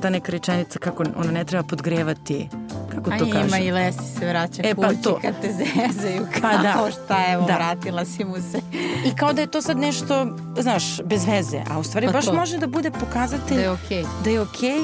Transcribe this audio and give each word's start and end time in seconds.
ta 0.00 0.10
neka 0.10 0.32
rečenica 0.32 0.78
kako 0.78 1.04
ona 1.16 1.30
ne 1.32 1.44
treba 1.44 1.62
podgrevati 1.64 2.48
kako 2.90 3.10
to 3.10 3.16
A 3.16 3.32
kaže. 3.32 3.46
ima 3.46 3.58
i 3.58 3.70
Lesi 3.70 4.04
se 4.10 4.26
vraća 4.28 4.62
E, 4.64 4.74
kući 4.74 4.86
pa 4.88 5.02
to. 5.02 5.18
kad 5.22 5.40
te 5.40 5.48
zezaju 5.50 6.26
kao 6.32 6.50
Pa 6.52 6.56
da. 6.58 6.90
šta 6.92 7.24
evo 7.28 7.42
Da. 7.42 7.54
vratila 7.54 8.04
si 8.04 8.24
mu 8.24 8.36
se. 8.36 8.60
I 9.06 9.16
kao 9.16 9.32
da 9.32 9.40
je 9.40 9.46
to 9.46 9.62
sad 9.62 9.78
nešto, 9.78 10.26
znaš, 10.56 11.02
bez 11.02 11.26
veze, 11.26 11.62
a 11.70 11.78
u 11.78 11.84
stvari 11.84 12.06
Pa 12.06 12.12
baš 12.12 12.24
to. 12.24 12.32
može 12.32 12.58
da 12.58 12.66
bude 12.68 12.90
pokazatelj 12.90 13.56
Da 13.56 13.62
je 13.62 13.70
okej. 13.70 14.04
da 14.24 14.30
je 14.30 14.40
okej 14.40 14.78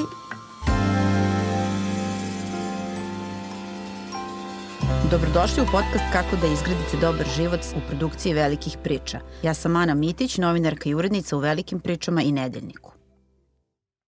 Dobrodošli 5.11 5.63
u 5.63 5.65
podcast 5.65 6.03
Kako 6.11 6.35
da 6.35 6.47
izgradite 6.47 6.97
dobar 7.01 7.25
život 7.27 7.59
u 7.75 7.89
produkciji 7.89 8.33
velikih 8.33 8.77
priča. 8.83 9.19
Ja 9.43 9.53
sam 9.53 9.75
Ana 9.75 9.93
Mitić, 9.93 10.37
novinarka 10.37 10.89
i 10.89 10.95
urednica 10.95 11.37
u 11.37 11.39
Velikim 11.39 11.79
pričama 11.79 12.21
i 12.21 12.31
Nedeljniku. 12.31 12.91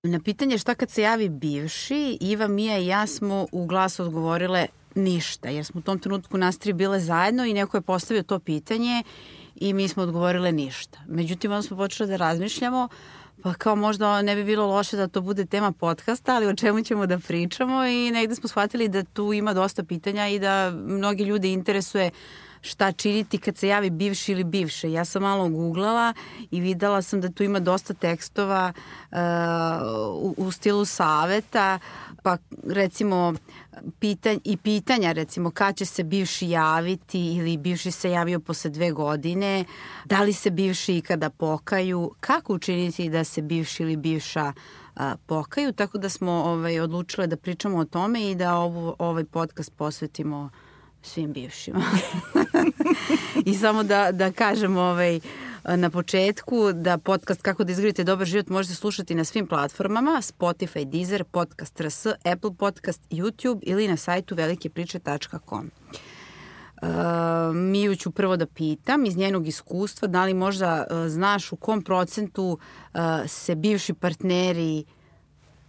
Na 0.04 0.20
pitanje 0.20 0.58
šta 0.58 0.76
kad 0.76 0.90
se 0.90 1.02
javi 1.02 1.30
bivši, 1.30 2.18
Iva, 2.22 2.48
Mija 2.48 2.78
i 2.78 2.88
ja 2.88 3.08
smo 3.08 3.48
u 3.52 3.66
glas 3.66 4.00
odgovorile 4.00 4.68
ništa, 4.96 5.50
jer 5.50 5.66
smo 5.66 5.80
u 5.80 5.84
tom 5.84 6.00
trenutku 6.00 6.38
nas 6.38 6.58
tri 6.58 6.74
bile 6.74 7.00
zajedno 7.00 7.46
i 7.46 7.54
neko 7.54 7.78
je 7.78 7.82
postavio 7.82 8.24
to 8.24 8.40
pitanje 8.40 9.04
i 9.56 9.74
mi 9.74 9.88
smo 9.88 10.04
odgovorile 10.04 10.52
ništa. 10.52 11.00
Međutim, 11.08 11.52
onda 11.52 11.62
smo 11.62 11.78
počeli 11.78 12.10
da 12.10 12.16
razmišljamo, 12.16 12.88
pa 13.44 13.54
kao 13.54 13.76
možda 13.76 14.22
ne 14.22 14.36
bi 14.36 14.44
bilo 14.44 14.68
loše 14.68 14.98
da 14.98 15.08
to 15.08 15.22
bude 15.22 15.46
tema 15.46 15.72
podcasta, 15.72 16.36
ali 16.36 16.48
o 16.48 16.56
čemu 16.56 16.84
ćemo 16.84 17.06
da 17.06 17.20
pričamo 17.20 17.86
i 17.86 18.12
negde 18.12 18.36
smo 18.36 18.50
shvatili 18.50 18.88
da 18.88 19.04
tu 19.04 19.34
ima 19.34 19.54
dosta 19.54 19.84
pitanja 19.84 20.28
i 20.28 20.40
da 20.40 20.72
mnogi 20.72 21.24
ljudi 21.24 21.52
interesuje 21.52 22.12
šta 22.62 22.92
činiti 22.92 23.38
kad 23.38 23.58
se 23.58 23.68
javi 23.68 23.90
bivši 23.90 24.32
ili 24.32 24.44
bivše. 24.44 24.92
Ja 24.92 25.06
sam 25.06 25.22
malo 25.22 25.50
googlala 25.50 26.14
i 26.52 26.62
videla 26.62 27.02
sam 27.02 27.22
da 27.22 27.30
tu 27.30 27.44
ima 27.44 27.60
dosta 27.60 27.94
tekstova 27.94 28.74
uh, 29.12 29.18
u, 30.14 30.36
u 30.38 30.52
stilu 30.52 30.86
saveta, 30.86 31.80
pa 32.24 32.38
recimo 32.68 33.34
pitanj, 34.00 34.38
i 34.44 34.58
pitanja 34.58 35.12
recimo 35.12 35.52
kad 35.52 35.76
će 35.76 35.86
se 35.86 36.04
bivši 36.04 36.50
javiti 36.50 37.36
ili 37.36 37.58
bivši 37.58 37.92
se 37.92 38.12
javio 38.12 38.40
posle 38.40 38.70
dve 38.70 38.92
godine, 38.92 39.66
da 40.06 40.22
li 40.22 40.34
se 40.34 40.50
bivši 40.50 40.98
ikada 40.98 41.30
pokaju, 41.30 42.12
kako 42.20 42.54
učiniti 42.54 43.10
da 43.10 43.24
se 43.24 43.42
bivši 43.42 43.84
ili 43.84 43.98
bivša 43.98 44.54
a, 44.96 45.16
pokaju, 45.26 45.74
tako 45.74 45.98
da 45.98 46.10
smo 46.10 46.32
ovaj, 46.32 46.80
odlučile 46.80 47.28
da 47.28 47.38
pričamo 47.38 47.78
o 47.78 47.86
tome 47.86 48.32
i 48.32 48.36
da 48.36 48.56
ovu, 48.56 48.96
ovaj 49.00 49.24
podcast 49.24 49.74
posvetimo 49.76 50.50
svim 51.02 51.34
bivšima. 51.34 51.82
I 53.46 53.54
samo 53.54 53.84
da, 53.84 54.12
da 54.12 54.32
kažem 54.32 54.78
ovaj, 54.78 55.20
na 55.76 55.90
početku 55.90 56.74
da 56.74 56.98
podcast 56.98 57.42
Kako 57.42 57.64
da 57.64 57.72
izgradite 57.72 58.04
dobar 58.04 58.28
život 58.28 58.50
možete 58.50 58.76
slušati 58.76 59.16
na 59.16 59.24
svim 59.24 59.48
platformama 59.48 60.22
Spotify, 60.22 60.86
Deezer, 60.86 61.24
Podcast 61.24 61.82
RS, 61.82 62.06
Apple 62.06 62.54
Podcast, 62.58 63.02
YouTube 63.10 63.60
ili 63.62 63.88
na 63.88 63.98
sajtu 63.98 64.36
velikepriče.com. 64.36 65.72
Uh, 66.82 67.56
Miju 67.56 67.96
ću 67.96 68.12
prvo 68.12 68.38
da 68.38 68.46
pitam 68.46 69.06
iz 69.06 69.18
njenog 69.18 69.48
iskustva 69.48 70.08
da 70.08 70.26
li 70.26 70.34
možda 70.34 70.88
uh, 70.90 71.08
znaš 71.08 71.52
u 71.52 71.56
kom 71.56 71.82
procentu 71.82 72.60
uh, 72.94 73.00
se 73.28 73.56
bivši 73.56 73.94
partneri 73.94 74.86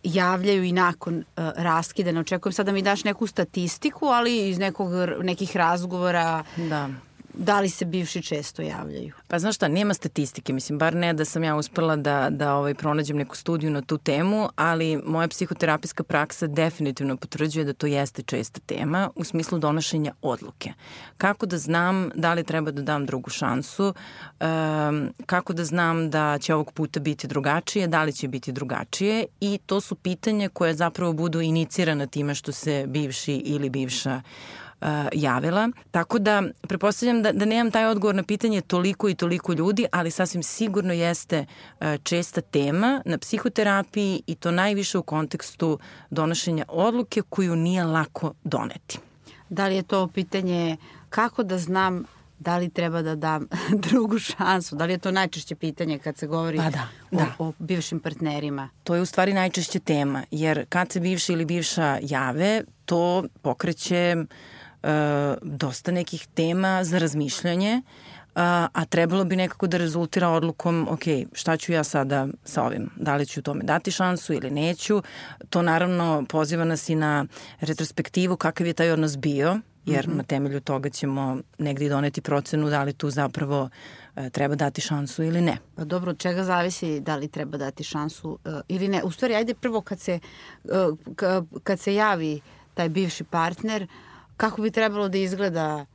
javljaju 0.02 0.64
i 0.64 0.72
nakon 0.72 1.16
uh, 1.18 1.24
raskida. 1.56 2.12
Ne 2.12 2.20
očekujem 2.20 2.52
sad 2.52 2.66
da 2.66 2.72
mi 2.72 2.82
daš 2.82 3.04
neku 3.04 3.26
statistiku, 3.26 4.06
ali 4.06 4.48
iz 4.48 4.58
nekog, 4.58 4.90
nekih 5.22 5.56
razgovora 5.56 6.44
Da. 6.56 6.88
Da 7.34 7.60
li 7.60 7.68
se 7.68 7.84
bivši 7.84 8.22
često 8.22 8.62
javljaju. 8.62 9.12
Pa 9.28 9.38
znaš 9.38 9.54
šta, 9.54 9.68
nema 9.68 9.94
statistike, 9.94 10.52
mislim, 10.52 10.78
bar 10.78 10.94
ne 10.94 11.12
da 11.12 11.24
sam 11.24 11.44
ja 11.44 11.56
uspela 11.56 11.96
da, 11.96 12.28
da 12.30 12.54
ovaj, 12.54 12.74
pronađem 12.74 13.16
neku 13.16 13.36
studiju 13.36 13.70
na 13.70 13.82
tu 13.82 13.98
temu, 13.98 14.48
ali 14.56 15.02
moja 15.06 15.28
psihoterapijska 15.28 16.04
praksa 16.04 16.46
definitivno 16.46 17.16
potvrđuje 17.16 17.64
da 17.64 17.72
to 17.72 17.86
jeste 17.86 18.22
česta 18.22 18.60
tema 18.66 19.10
u 19.16 19.24
smislu 19.24 19.58
donošenja 19.58 20.12
odluke. 20.22 20.72
Kako 21.16 21.46
da 21.46 21.58
znam 21.58 22.10
da 22.14 22.34
li 22.34 22.44
treba 22.44 22.70
da 22.70 22.82
dam 22.82 23.06
drugu 23.06 23.30
šansu, 23.30 23.94
um, 24.40 25.12
kako 25.26 25.52
da 25.52 25.64
znam 25.64 26.10
da 26.10 26.38
će 26.38 26.54
ovog 26.54 26.72
puta 26.72 27.00
biti 27.00 27.26
drugačije, 27.26 27.86
da 27.86 28.04
li 28.04 28.12
će 28.12 28.28
biti 28.28 28.52
drugačije 28.52 29.26
i 29.40 29.58
to 29.66 29.80
su 29.80 29.94
pitanja 29.94 30.48
koje 30.48 30.74
zapravo 30.74 31.12
budu 31.12 31.40
inicirana 31.40 32.06
time 32.06 32.34
što 32.34 32.52
se 32.52 32.84
bivši 32.86 33.34
ili 33.34 33.70
bivša 33.70 34.22
uh, 34.24 34.69
javila. 35.12 35.70
Tako 35.90 36.18
da, 36.18 36.42
prepostavljam 36.60 37.22
da, 37.22 37.32
da 37.32 37.44
nemam 37.44 37.70
taj 37.70 37.86
odgovor 37.86 38.14
na 38.14 38.22
pitanje 38.22 38.60
toliko 38.60 39.08
i 39.08 39.14
toliko 39.14 39.52
ljudi, 39.52 39.86
ali 39.92 40.10
sasvim 40.10 40.42
sigurno 40.42 40.92
jeste 40.92 41.46
uh, 41.46 41.86
česta 42.02 42.40
tema 42.40 43.02
na 43.04 43.18
psihoterapiji 43.18 44.22
i 44.26 44.34
to 44.34 44.50
najviše 44.50 44.98
u 44.98 45.02
kontekstu 45.02 45.78
donošenja 46.10 46.64
odluke 46.68 47.22
koju 47.28 47.56
nije 47.56 47.84
lako 47.84 48.32
doneti. 48.44 48.98
Da 49.48 49.66
li 49.66 49.76
je 49.76 49.82
to 49.82 50.08
pitanje 50.08 50.76
kako 51.08 51.42
da 51.42 51.58
znam 51.58 52.04
da 52.38 52.58
li 52.58 52.70
treba 52.70 53.02
da 53.02 53.14
dam 53.14 53.46
drugu 53.88 54.18
šansu? 54.18 54.76
Da 54.76 54.84
li 54.84 54.92
je 54.92 54.98
to 54.98 55.10
najčešće 55.10 55.54
pitanje 55.54 55.98
kad 55.98 56.16
se 56.16 56.26
govori 56.26 56.58
Pa 56.58 56.70
da, 56.70 56.88
o, 57.10 57.16
da. 57.16 57.26
o 57.38 57.52
bivšim 57.58 58.00
partnerima? 58.00 58.68
To 58.84 58.94
je 58.94 59.00
u 59.00 59.06
stvari 59.06 59.32
najčešće 59.32 59.78
tema, 59.78 60.22
jer 60.30 60.66
kad 60.68 60.92
se 60.92 61.00
bivši 61.00 61.32
ili 61.32 61.44
bivša 61.44 61.98
jave, 62.02 62.62
to 62.84 63.24
pokreće 63.42 64.16
uh, 64.18 64.24
dosta 65.42 65.92
nekih 65.92 66.26
tema 66.34 66.84
za 66.84 66.98
razmišljanje, 66.98 67.82
a, 68.34 68.68
a 68.72 68.84
trebalo 68.84 69.24
bi 69.24 69.36
nekako 69.36 69.66
da 69.66 69.78
rezultira 69.78 70.28
odlukom, 70.28 70.88
ok, 70.90 71.02
šta 71.32 71.56
ću 71.56 71.72
ja 71.72 71.84
sada 71.84 72.26
sa 72.44 72.62
ovim? 72.62 72.90
Da 72.96 73.16
li 73.16 73.26
ću 73.26 73.42
tome 73.42 73.64
dati 73.64 73.90
šansu 73.90 74.32
ili 74.32 74.50
neću? 74.50 75.02
To 75.50 75.62
naravno 75.62 76.24
poziva 76.28 76.64
nas 76.64 76.88
i 76.88 76.94
na 76.94 77.26
retrospektivu 77.60 78.36
kakav 78.36 78.66
je 78.66 78.72
taj 78.72 78.90
odnos 78.90 79.18
bio, 79.18 79.58
jer 79.86 80.08
mm 80.08 80.12
-hmm. 80.12 80.16
na 80.16 80.22
temelju 80.22 80.60
toga 80.60 80.90
ćemo 80.90 81.38
negdje 81.58 81.88
doneti 81.88 82.20
procenu 82.20 82.70
da 82.70 82.82
li 82.82 82.92
tu 82.92 83.10
zapravo 83.10 83.68
e, 84.16 84.30
treba 84.30 84.54
dati 84.54 84.80
šansu 84.80 85.22
ili 85.22 85.40
ne. 85.40 85.58
Pa 85.76 85.84
dobro, 85.84 86.10
od 86.10 86.18
čega 86.18 86.44
zavisi 86.44 87.00
da 87.00 87.16
li 87.16 87.28
treba 87.28 87.58
dati 87.58 87.84
šansu 87.84 88.30
uh, 88.30 88.52
ili 88.68 88.88
ne? 88.88 89.02
U 89.02 89.10
stvari, 89.10 89.34
ajde 89.34 89.54
prvo 89.54 89.80
kad 89.80 90.00
se, 90.00 90.18
uh, 90.64 90.98
kad 91.62 91.80
se 91.80 91.94
javi 91.94 92.40
taj 92.74 92.88
bivši 92.88 93.24
partner, 93.24 93.86
kako 94.40 94.62
bi 94.62 94.70
trebalo 94.70 95.08
da 95.08 95.18
izgleda 95.18 95.86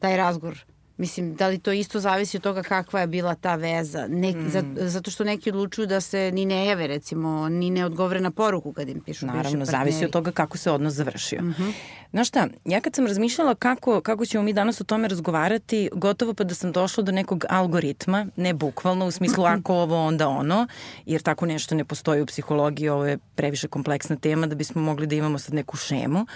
taj 0.00 0.16
razgovor? 0.16 0.64
Mislim, 0.98 1.34
da 1.34 1.48
li 1.48 1.58
to 1.58 1.72
isto 1.72 2.00
zavisi 2.00 2.36
od 2.36 2.42
toga 2.42 2.62
kakva 2.62 3.00
je 3.00 3.06
bila 3.06 3.34
ta 3.34 3.54
veza? 3.54 4.06
Ne, 4.08 4.32
mm. 4.32 4.48
zato 4.76 5.10
što 5.10 5.24
neki 5.24 5.50
odlučuju 5.50 5.86
da 5.86 6.00
se 6.00 6.30
ni 6.32 6.44
ne 6.44 6.66
jave, 6.66 6.86
recimo, 6.86 7.48
ni 7.48 7.70
ne 7.70 7.84
odgovore 7.84 8.20
na 8.20 8.30
poruku 8.30 8.72
kad 8.72 8.88
im 8.88 9.00
pišu 9.00 9.26
Naravno, 9.26 9.64
zavisi 9.64 10.04
od 10.04 10.10
toga 10.10 10.32
kako 10.32 10.58
se 10.58 10.70
odnos 10.70 10.94
završio. 10.94 11.42
Mm. 11.42 11.54
-hmm. 11.58 11.72
Znaš 12.10 12.28
šta, 12.28 12.48
ja 12.64 12.80
kad 12.80 12.94
sam 12.94 13.06
razmišljala 13.06 13.54
kako, 13.54 14.00
kako 14.00 14.26
ćemo 14.26 14.44
mi 14.44 14.52
danas 14.52 14.80
o 14.80 14.84
tome 14.84 15.08
razgovarati, 15.08 15.88
gotovo 15.92 16.34
pa 16.34 16.44
da 16.44 16.54
sam 16.54 16.72
došla 16.72 17.02
do 17.02 17.12
nekog 17.12 17.44
algoritma, 17.48 18.26
ne 18.36 18.54
bukvalno, 18.54 19.06
u 19.06 19.10
smislu 19.10 19.44
ako 19.56 19.74
ovo, 19.74 20.06
onda 20.06 20.28
ono, 20.28 20.66
jer 21.06 21.22
tako 21.22 21.46
nešto 21.46 21.74
ne 21.74 21.84
postoji 21.84 22.22
u 22.22 22.26
psihologiji, 22.26 22.88
ovo 22.88 23.06
je 23.06 23.18
previše 23.34 23.68
kompleksna 23.68 24.16
tema 24.16 24.46
da 24.46 24.54
bismo 24.54 24.82
mogli 24.82 25.06
da 25.06 25.14
imamo 25.14 25.38
sad 25.38 25.54
neku 25.54 25.76
šemu, 25.76 26.26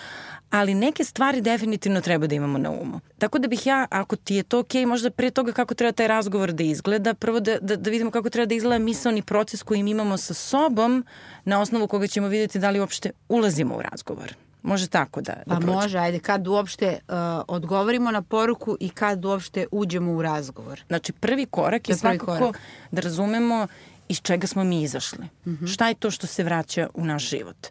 ali 0.50 0.74
neke 0.74 1.04
stvari 1.04 1.40
definitivno 1.40 2.00
treba 2.00 2.26
da 2.26 2.34
imamo 2.34 2.58
na 2.58 2.70
umu. 2.70 3.00
Tako 3.18 3.38
da 3.38 3.48
bih 3.48 3.66
ja, 3.66 3.86
ako 3.90 4.16
ti 4.16 4.34
je 4.34 4.42
to 4.42 4.58
okej, 4.58 4.82
okay, 4.82 4.86
možda 4.86 5.10
pre 5.10 5.30
toga 5.30 5.52
kako 5.52 5.74
treba 5.74 5.92
taj 5.92 6.08
razgovor 6.08 6.52
da 6.52 6.62
izgleda, 6.62 7.14
prvo 7.14 7.40
da, 7.40 7.58
da, 7.60 7.76
da 7.76 7.90
vidimo 7.90 8.10
kako 8.10 8.30
treba 8.30 8.46
da 8.46 8.54
izgleda 8.54 8.84
misalni 8.84 9.22
proces 9.22 9.62
koji 9.62 9.82
mi 9.82 9.90
imamo 9.90 10.16
sa 10.16 10.34
sobom, 10.34 11.04
na 11.44 11.60
osnovu 11.60 11.88
koga 11.88 12.06
ćemo 12.06 12.28
vidjeti 12.28 12.58
da 12.58 12.70
li 12.70 12.80
uopšte 12.80 13.10
ulazimo 13.28 13.76
u 13.76 13.82
razgovor. 13.82 14.34
Može 14.62 14.88
tako 14.88 15.20
da, 15.20 15.32
da 15.32 15.54
Pa 15.54 15.60
prođe. 15.60 15.72
može, 15.72 15.98
ajde, 15.98 16.18
kad 16.18 16.46
uopšte 16.46 16.98
uh, 17.08 17.14
odgovorimo 17.48 18.10
na 18.10 18.22
poruku 18.22 18.76
i 18.80 18.88
kad 18.88 19.24
uopšte 19.24 19.66
uđemo 19.70 20.12
u 20.12 20.22
razgovor. 20.22 20.84
Znači, 20.86 21.12
prvi 21.12 21.46
korak 21.46 21.88
je 21.88 21.96
prvi 21.96 21.98
svakako 21.98 22.38
korak. 22.38 22.60
da 22.90 23.00
razumemo 23.00 23.66
iz 24.10 24.20
čega 24.22 24.46
smo 24.46 24.64
mi 24.64 24.82
izašli. 24.82 25.24
Mm 25.24 25.50
Mhm. 25.50 25.64
-hmm. 25.64 25.72
Šta 25.72 25.88
je 25.88 25.94
to 25.94 26.10
što 26.10 26.26
se 26.26 26.44
vraća 26.44 26.88
u 26.94 27.04
naš 27.04 27.28
život? 27.30 27.66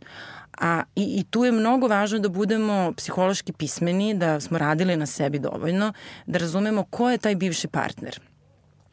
A, 0.58 0.84
i, 0.96 1.04
I 1.04 1.24
tu 1.24 1.46
je 1.46 1.52
mnogo 1.52 1.88
važno 1.88 2.20
da 2.20 2.30
budemo 2.30 2.94
psihološki 2.98 3.54
pismeni, 3.54 4.14
da 4.14 4.40
smo 4.40 4.58
radili 4.58 4.98
na 4.98 5.06
sebi 5.06 5.40
dovoljno, 5.40 5.94
da 6.26 6.40
razumemo 6.40 6.84
ko 6.84 7.10
je 7.10 7.18
taj 7.18 7.36
bivši 7.36 7.68
partner. 7.68 8.20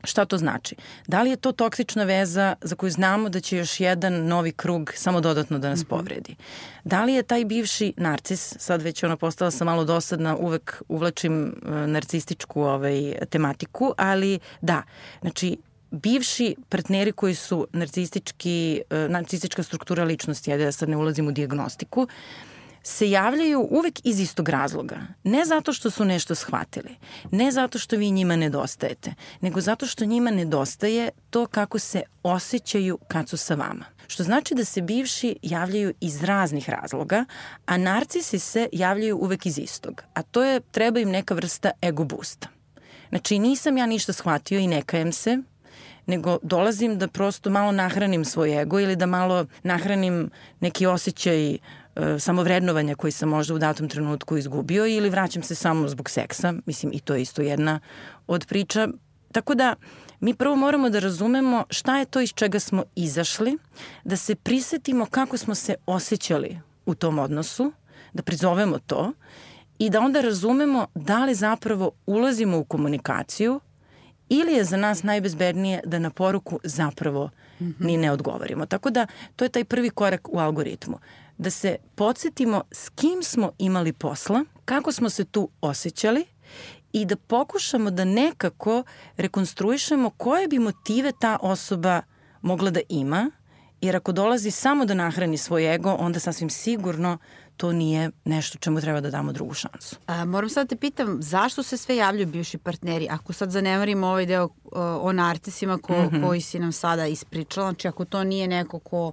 Šta 0.04 0.24
to 0.24 0.38
znači? 0.38 0.76
Da 1.06 1.22
li 1.22 1.30
je 1.30 1.36
to 1.36 1.52
toksična 1.52 2.04
veza 2.04 2.54
za 2.62 2.76
koju 2.76 2.90
znamo 2.90 3.28
da 3.28 3.40
će 3.40 3.56
još 3.56 3.80
jedan 3.80 4.26
novi 4.26 4.52
krug 4.52 4.92
samo 4.94 5.20
dodatno 5.20 5.58
da 5.58 5.68
nas 5.68 5.84
povredi? 5.84 6.36
Da 6.84 7.04
li 7.04 7.14
je 7.14 7.22
taj 7.22 7.44
bivši 7.44 7.92
narcis, 7.96 8.54
sad 8.58 8.82
već 8.82 9.02
ona 9.02 9.16
postala 9.16 9.50
sam 9.50 9.66
malo 9.66 9.84
dosadna, 9.84 10.36
uvek 10.36 10.82
uvlačim 10.88 11.46
e, 11.46 11.70
narcističku 11.86 12.62
ovaj, 12.62 13.14
tematiku, 13.30 13.94
ali 13.96 14.38
da, 14.60 14.82
znači 15.20 15.56
bivši 15.90 16.56
partneri 16.68 17.12
koji 17.12 17.34
su 17.34 17.66
narcistički, 17.72 18.82
e, 18.90 19.08
narcistička 19.08 19.62
struktura 19.62 20.04
ličnosti, 20.04 20.52
ajde 20.52 20.64
da 20.64 20.72
sad 20.72 20.88
ne 20.88 20.96
ulazim 20.96 21.28
u 21.28 21.32
diagnostiku, 21.32 22.08
se 22.82 23.10
javljaju 23.10 23.68
uvek 23.70 24.00
iz 24.04 24.20
istog 24.20 24.48
razloga. 24.48 24.96
Ne 25.24 25.44
zato 25.44 25.72
što 25.72 25.90
su 25.90 26.04
nešto 26.04 26.34
shvatili, 26.34 26.96
ne 27.30 27.50
zato 27.50 27.78
što 27.78 27.96
vi 27.96 28.10
njima 28.10 28.36
nedostajete, 28.36 29.14
nego 29.40 29.60
zato 29.60 29.86
što 29.86 30.04
njima 30.04 30.30
nedostaje 30.30 31.10
to 31.30 31.46
kako 31.46 31.78
se 31.78 32.02
osjećaju 32.22 32.98
kad 33.08 33.28
su 33.28 33.36
sa 33.36 33.54
vama. 33.54 33.84
što 34.08 34.22
znači 34.22 34.54
da 34.54 34.64
se 34.64 34.82
bivši 34.82 35.36
javljaju 35.42 35.94
iz 36.00 36.22
raznih 36.22 36.70
razloga, 36.70 37.24
a 37.66 37.76
narcisi 37.76 38.38
se 38.38 38.68
javljaju 38.72 39.16
uvek 39.16 39.46
iz 39.46 39.58
istog, 39.58 40.02
a 40.14 40.22
to 40.22 40.44
je 40.44 40.60
treba 40.60 41.00
im 41.00 41.10
neka 41.10 41.34
vrsta 41.34 41.70
ego 41.82 42.04
boosta. 42.04 42.48
Znači 43.08 43.38
nisam 43.38 43.76
ja 43.76 43.86
ništa 43.86 44.12
shvatio 44.12 44.58
i 44.58 44.66
ne 44.66 44.82
kajem 44.82 45.12
se, 45.12 45.38
nego 46.06 46.38
dolazim 46.42 46.98
da 46.98 47.08
prosto 47.08 47.50
malo 47.50 47.72
nahranim 47.72 48.24
svoj 48.24 48.62
ego 48.62 48.80
ili 48.80 48.96
da 48.96 49.06
malo 49.06 49.46
nahranim 49.62 50.30
neki 50.60 50.86
osjećaj 50.86 51.52
e, 51.52 51.58
samovrednovanja 52.18 52.94
koji 52.94 53.12
sam 53.12 53.28
možda 53.28 53.54
u 53.54 53.58
datom 53.58 53.88
trenutku 53.88 54.36
izgubio 54.36 54.86
ili 54.86 55.10
vraćam 55.10 55.42
se 55.42 55.54
samo 55.54 55.88
zbog 55.88 56.10
seksa, 56.10 56.54
mislim 56.66 56.92
i 56.92 57.00
to 57.00 57.14
je 57.14 57.22
isto 57.22 57.42
jedna 57.42 57.80
od 58.26 58.46
priča. 58.46 58.88
Tako 59.32 59.54
da 59.54 59.74
mi 60.20 60.34
prvo 60.34 60.56
moramo 60.56 60.90
da 60.90 60.98
razumemo 60.98 61.64
šta 61.70 61.98
je 61.98 62.04
to 62.04 62.20
iz 62.20 62.32
čega 62.32 62.60
smo 62.60 62.84
izašli, 62.94 63.58
da 64.04 64.16
se 64.16 64.34
prisetimo 64.34 65.06
kako 65.06 65.36
smo 65.36 65.54
se 65.54 65.74
osjećali 65.86 66.58
u 66.86 66.94
tom 66.94 67.18
odnosu, 67.18 67.72
da 68.12 68.22
prizovemo 68.22 68.78
to 68.78 69.12
i 69.78 69.90
da 69.90 70.00
onda 70.00 70.20
razumemo 70.20 70.86
da 70.94 71.24
li 71.24 71.34
zapravo 71.34 71.90
ulazimo 72.06 72.58
u 72.58 72.64
komunikaciju 72.64 73.60
ili 74.28 74.52
je 74.52 74.64
za 74.64 74.76
nas 74.76 75.02
najbezbednije 75.02 75.80
da 75.84 75.98
na 75.98 76.10
poruku 76.10 76.60
zapravo 76.64 77.30
ni 77.78 77.96
ne 77.96 78.12
odgovorimo. 78.12 78.66
Tako 78.66 78.90
da 78.90 79.06
to 79.36 79.44
je 79.44 79.48
taj 79.48 79.64
prvi 79.64 79.90
korak 79.90 80.28
u 80.28 80.38
algoritmu. 80.38 80.98
Da 81.38 81.50
se 81.50 81.76
podsjetimo 81.94 82.62
s 82.70 82.88
kim 82.88 83.22
smo 83.22 83.52
imali 83.58 83.92
posla, 83.92 84.44
kako 84.64 84.92
smo 84.92 85.10
se 85.10 85.24
tu 85.24 85.48
osjećali 85.60 86.24
i 86.92 87.04
da 87.04 87.16
pokušamo 87.16 87.90
da 87.90 88.04
nekako 88.04 88.82
rekonstruišemo 89.16 90.10
koje 90.10 90.48
bi 90.48 90.58
motive 90.58 91.12
ta 91.20 91.38
osoba 91.42 92.02
mogla 92.42 92.70
da 92.70 92.80
ima, 92.88 93.30
jer 93.80 93.96
ako 93.96 94.12
dolazi 94.12 94.50
samo 94.50 94.84
da 94.84 94.94
nahrani 94.94 95.36
svoj 95.36 95.74
ego, 95.74 95.96
onda 95.98 96.20
sasvim 96.20 96.50
sigurno 96.50 97.18
to 97.56 97.72
nije 97.72 98.10
nešto 98.24 98.58
čemu 98.58 98.80
treba 98.80 99.00
da 99.00 99.10
damo 99.10 99.32
drugu 99.32 99.54
šansu. 99.54 99.96
A, 100.06 100.24
moram 100.24 100.50
sad 100.50 100.66
da 100.66 100.68
te 100.68 100.80
pitam, 100.80 101.22
zašto 101.22 101.62
se 101.62 101.76
sve 101.76 101.96
javljaju 101.96 102.26
bivši 102.26 102.58
partneri? 102.58 103.08
Ako 103.10 103.32
sad 103.32 103.50
zanemarimo 103.50 104.06
ovaj 104.06 104.26
deo 104.26 104.48
o, 104.72 105.12
narcisima 105.12 105.78
ko, 105.78 105.92
mm 105.92 106.10
-hmm. 106.10 106.26
koji 106.26 106.40
si 106.40 106.58
nam 106.58 106.72
sada 106.72 107.06
ispričala, 107.06 107.70
znači 107.70 107.88
ako 107.88 108.04
to 108.04 108.24
nije 108.24 108.48
neko 108.48 108.78
ko 108.78 109.12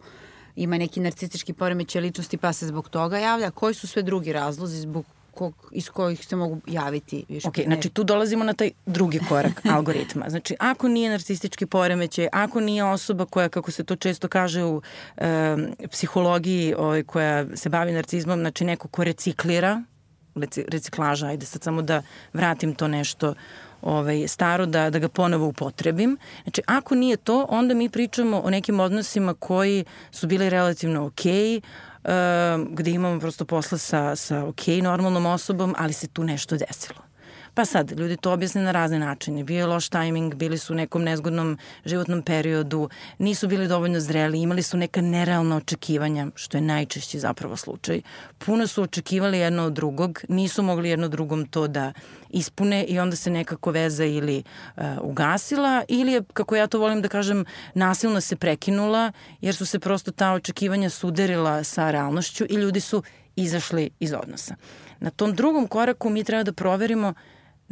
ima 0.55 0.77
neki 0.77 0.99
narcistički 0.99 1.53
poremećaj 1.53 2.01
ličnosti 2.01 2.37
pa 2.37 2.53
se 2.53 2.67
zbog 2.67 2.89
toga 2.89 3.17
javlja, 3.17 3.51
koji 3.51 3.73
su 3.73 3.87
sve 3.87 4.01
drugi 4.01 4.33
razlozi 4.33 4.79
zbog 4.79 5.05
kog, 5.33 5.69
iz 5.71 5.89
kojih 5.89 6.25
se 6.25 6.35
mogu 6.35 6.61
javiti 6.67 7.25
više 7.29 7.47
Ok, 7.47 7.55
znači 7.65 7.89
tu 7.89 8.03
dolazimo 8.03 8.43
na 8.43 8.53
taj 8.53 8.71
drugi 8.85 9.19
korak 9.29 9.61
algoritma. 9.75 10.25
Znači, 10.29 10.55
ako 10.59 10.87
nije 10.87 11.09
narcistički 11.09 11.65
poremećaj, 11.65 12.27
ako 12.31 12.59
nije 12.59 12.83
osoba 12.83 13.25
koja, 13.25 13.49
kako 13.49 13.71
se 13.71 13.83
to 13.83 13.95
često 13.95 14.27
kaže 14.27 14.63
u 14.63 14.81
e, 15.17 15.55
psihologiji 15.91 16.73
ovaj, 16.77 17.03
koja 17.03 17.57
se 17.57 17.69
bavi 17.69 17.91
narcizmom, 17.91 18.39
znači 18.39 18.65
neko 18.65 18.87
ko 18.87 19.03
reciklira, 19.03 19.83
reciklaža, 20.67 21.27
ajde 21.27 21.45
sad 21.45 21.63
samo 21.63 21.81
da 21.81 22.01
vratim 22.33 22.75
to 22.75 22.87
nešto 22.87 23.33
ovaj, 23.81 24.27
staro, 24.27 24.65
da, 24.65 24.89
da 24.89 24.99
ga 24.99 25.07
ponovo 25.07 25.47
upotrebim. 25.47 26.17
Znači, 26.43 26.61
ako 26.65 26.95
nije 26.95 27.17
to, 27.17 27.45
onda 27.49 27.73
mi 27.73 27.89
pričamo 27.89 28.39
o 28.39 28.49
nekim 28.49 28.79
odnosima 28.79 29.33
koji 29.33 29.85
su 30.11 30.27
bili 30.27 30.49
relativno 30.49 31.05
okej, 31.05 31.33
okay, 31.33 31.61
gde 32.69 32.91
imamo 32.91 33.19
prosto 33.19 33.45
posla 33.45 33.77
sa, 33.77 34.15
sa 34.15 34.43
ok, 34.45 34.67
normalnom 34.81 35.25
osobom, 35.25 35.75
ali 35.77 35.93
se 35.93 36.07
tu 36.07 36.23
nešto 36.23 36.57
desilo. 36.57 37.12
Pa 37.55 37.65
sad, 37.65 37.91
ljudi 37.91 38.17
to 38.17 38.31
objasne 38.31 38.61
na 38.61 38.71
razne 38.71 38.99
načine. 38.99 39.43
Bio 39.43 39.57
je 39.57 39.65
loš 39.65 39.89
tajming, 39.89 40.35
bili 40.35 40.57
su 40.57 40.73
u 40.73 40.75
nekom 40.75 41.03
nezgodnom 41.03 41.57
životnom 41.85 42.21
periodu, 42.21 42.89
nisu 43.17 43.47
bili 43.47 43.67
dovoljno 43.67 43.99
zreli, 43.99 44.41
imali 44.41 44.63
su 44.63 44.77
neka 44.77 45.01
nerealna 45.01 45.57
očekivanja, 45.57 46.27
što 46.35 46.57
je 46.57 46.61
najčešći 46.61 47.19
zapravo 47.19 47.57
slučaj. 47.57 48.01
Puno 48.37 48.67
su 48.67 48.83
očekivali 48.83 49.39
jedno 49.39 49.63
od 49.63 49.73
drugog, 49.73 50.21
nisu 50.29 50.63
mogli 50.63 50.89
jedno 50.89 51.07
drugom 51.07 51.45
to 51.45 51.67
da 51.67 51.93
ispune 52.29 52.83
i 52.83 52.99
onda 52.99 53.15
se 53.15 53.29
nekako 53.29 53.71
veza 53.71 54.05
ili 54.05 54.43
uh, 54.77 54.83
ugasila 55.01 55.83
ili 55.87 56.11
je, 56.11 56.21
kako 56.33 56.55
ja 56.55 56.67
to 56.67 56.79
volim 56.79 57.01
da 57.01 57.07
kažem, 57.07 57.45
nasilno 57.73 58.21
se 58.21 58.35
prekinula 58.35 59.11
jer 59.41 59.55
su 59.55 59.65
se 59.65 59.79
prosto 59.79 60.11
ta 60.11 60.31
očekivanja 60.33 60.89
suderila 60.89 61.63
sa 61.63 61.91
realnošću 61.91 62.45
i 62.49 62.55
ljudi 62.55 62.79
su 62.79 63.03
izašli 63.35 63.89
iz 63.99 64.13
odnosa. 64.13 64.55
Na 64.99 65.09
tom 65.09 65.35
drugom 65.35 65.67
koraku 65.67 66.09
mi 66.09 66.23
treba 66.23 66.43
da 66.43 66.53
proverimo 66.53 67.13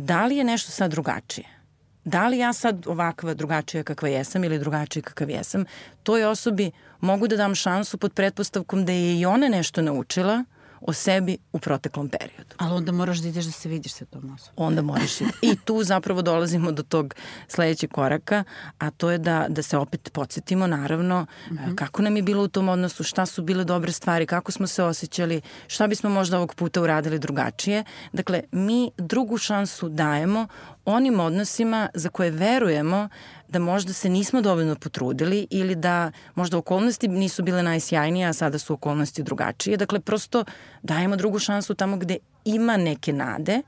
da 0.01 0.25
li 0.25 0.37
je 0.37 0.43
nešto 0.43 0.71
sad 0.71 0.91
drugačije? 0.91 1.47
Da 2.03 2.27
li 2.27 2.37
ja 2.37 2.53
sad 2.53 2.87
ovakva 2.87 3.33
drugačija 3.33 3.83
kakva 3.83 4.09
jesam 4.09 4.43
ili 4.43 4.59
drugačija 4.59 5.03
kakav 5.03 5.29
jesam, 5.29 5.65
toj 6.03 6.25
osobi 6.25 6.71
mogu 6.99 7.27
da 7.27 7.35
dam 7.35 7.55
šansu 7.55 7.97
pod 7.97 8.13
pretpostavkom 8.13 8.85
da 8.85 8.91
je 8.91 9.19
i 9.19 9.25
ona 9.25 9.47
nešto 9.47 9.81
naučila– 9.81 10.43
o 10.81 10.93
sebi 10.93 11.37
u 11.53 11.59
proteklom 11.59 12.09
periodu. 12.09 12.55
Ali 12.57 12.73
onda 12.73 12.91
moraš 12.91 13.17
da 13.17 13.27
ideš 13.27 13.45
da 13.45 13.51
se 13.51 13.69
vidiš 13.69 13.93
sa 13.93 14.05
tom 14.05 14.33
osobom. 14.35 14.65
Onda 14.65 14.81
moraš 14.81 15.21
i, 15.21 15.25
i 15.41 15.55
tu 15.65 15.83
zapravo 15.83 16.21
dolazimo 16.21 16.71
do 16.71 16.83
tog 16.83 17.15
sledećeg 17.47 17.91
koraka, 17.91 18.43
a 18.77 18.89
to 18.91 19.11
je 19.11 19.17
da, 19.17 19.45
da 19.49 19.61
se 19.61 19.77
opet 19.77 20.09
podsjetimo 20.13 20.67
naravno 20.67 21.21
mm 21.21 21.55
-hmm. 21.55 21.75
kako 21.75 22.01
nam 22.01 22.15
je 22.15 22.23
bilo 22.23 22.43
u 22.43 22.47
tom 22.47 22.69
odnosu, 22.69 23.03
šta 23.03 23.25
su 23.25 23.41
bile 23.41 23.63
dobre 23.63 23.91
stvari, 23.91 24.25
kako 24.25 24.51
smo 24.51 24.67
se 24.67 24.83
osjećali, 24.83 25.41
šta 25.67 25.87
bismo 25.87 26.09
možda 26.09 26.37
ovog 26.37 26.55
puta 26.55 26.81
uradili 26.81 27.19
drugačije. 27.19 27.83
Dakle, 28.13 28.41
mi 28.51 28.91
drugu 28.97 29.37
šansu 29.37 29.89
dajemo 29.89 30.47
onim 30.85 31.19
odnosima 31.19 31.89
za 31.93 32.09
koje 32.09 32.31
verujemo 32.31 33.09
da 33.47 33.59
možda 33.59 33.93
se 33.93 34.09
nismo 34.09 34.41
dovoljno 34.41 34.75
potrudili 34.75 35.47
ili 35.49 35.75
da 35.75 36.11
možda 36.35 36.57
okolnosti 36.57 37.07
nisu 37.07 37.43
bile 37.43 37.63
najsjajnije, 37.63 38.27
a 38.27 38.33
sada 38.33 38.59
su 38.59 38.73
okolnosti 38.73 39.23
drugačije. 39.23 39.77
Dakle, 39.77 39.99
prosto 39.99 40.45
dajemo 40.83 41.15
drugu 41.15 41.39
šansu 41.39 41.73
tamo 41.73 41.97
gde 41.97 42.17
ima 42.45 42.77
neke 42.77 43.13
nade, 43.13 43.61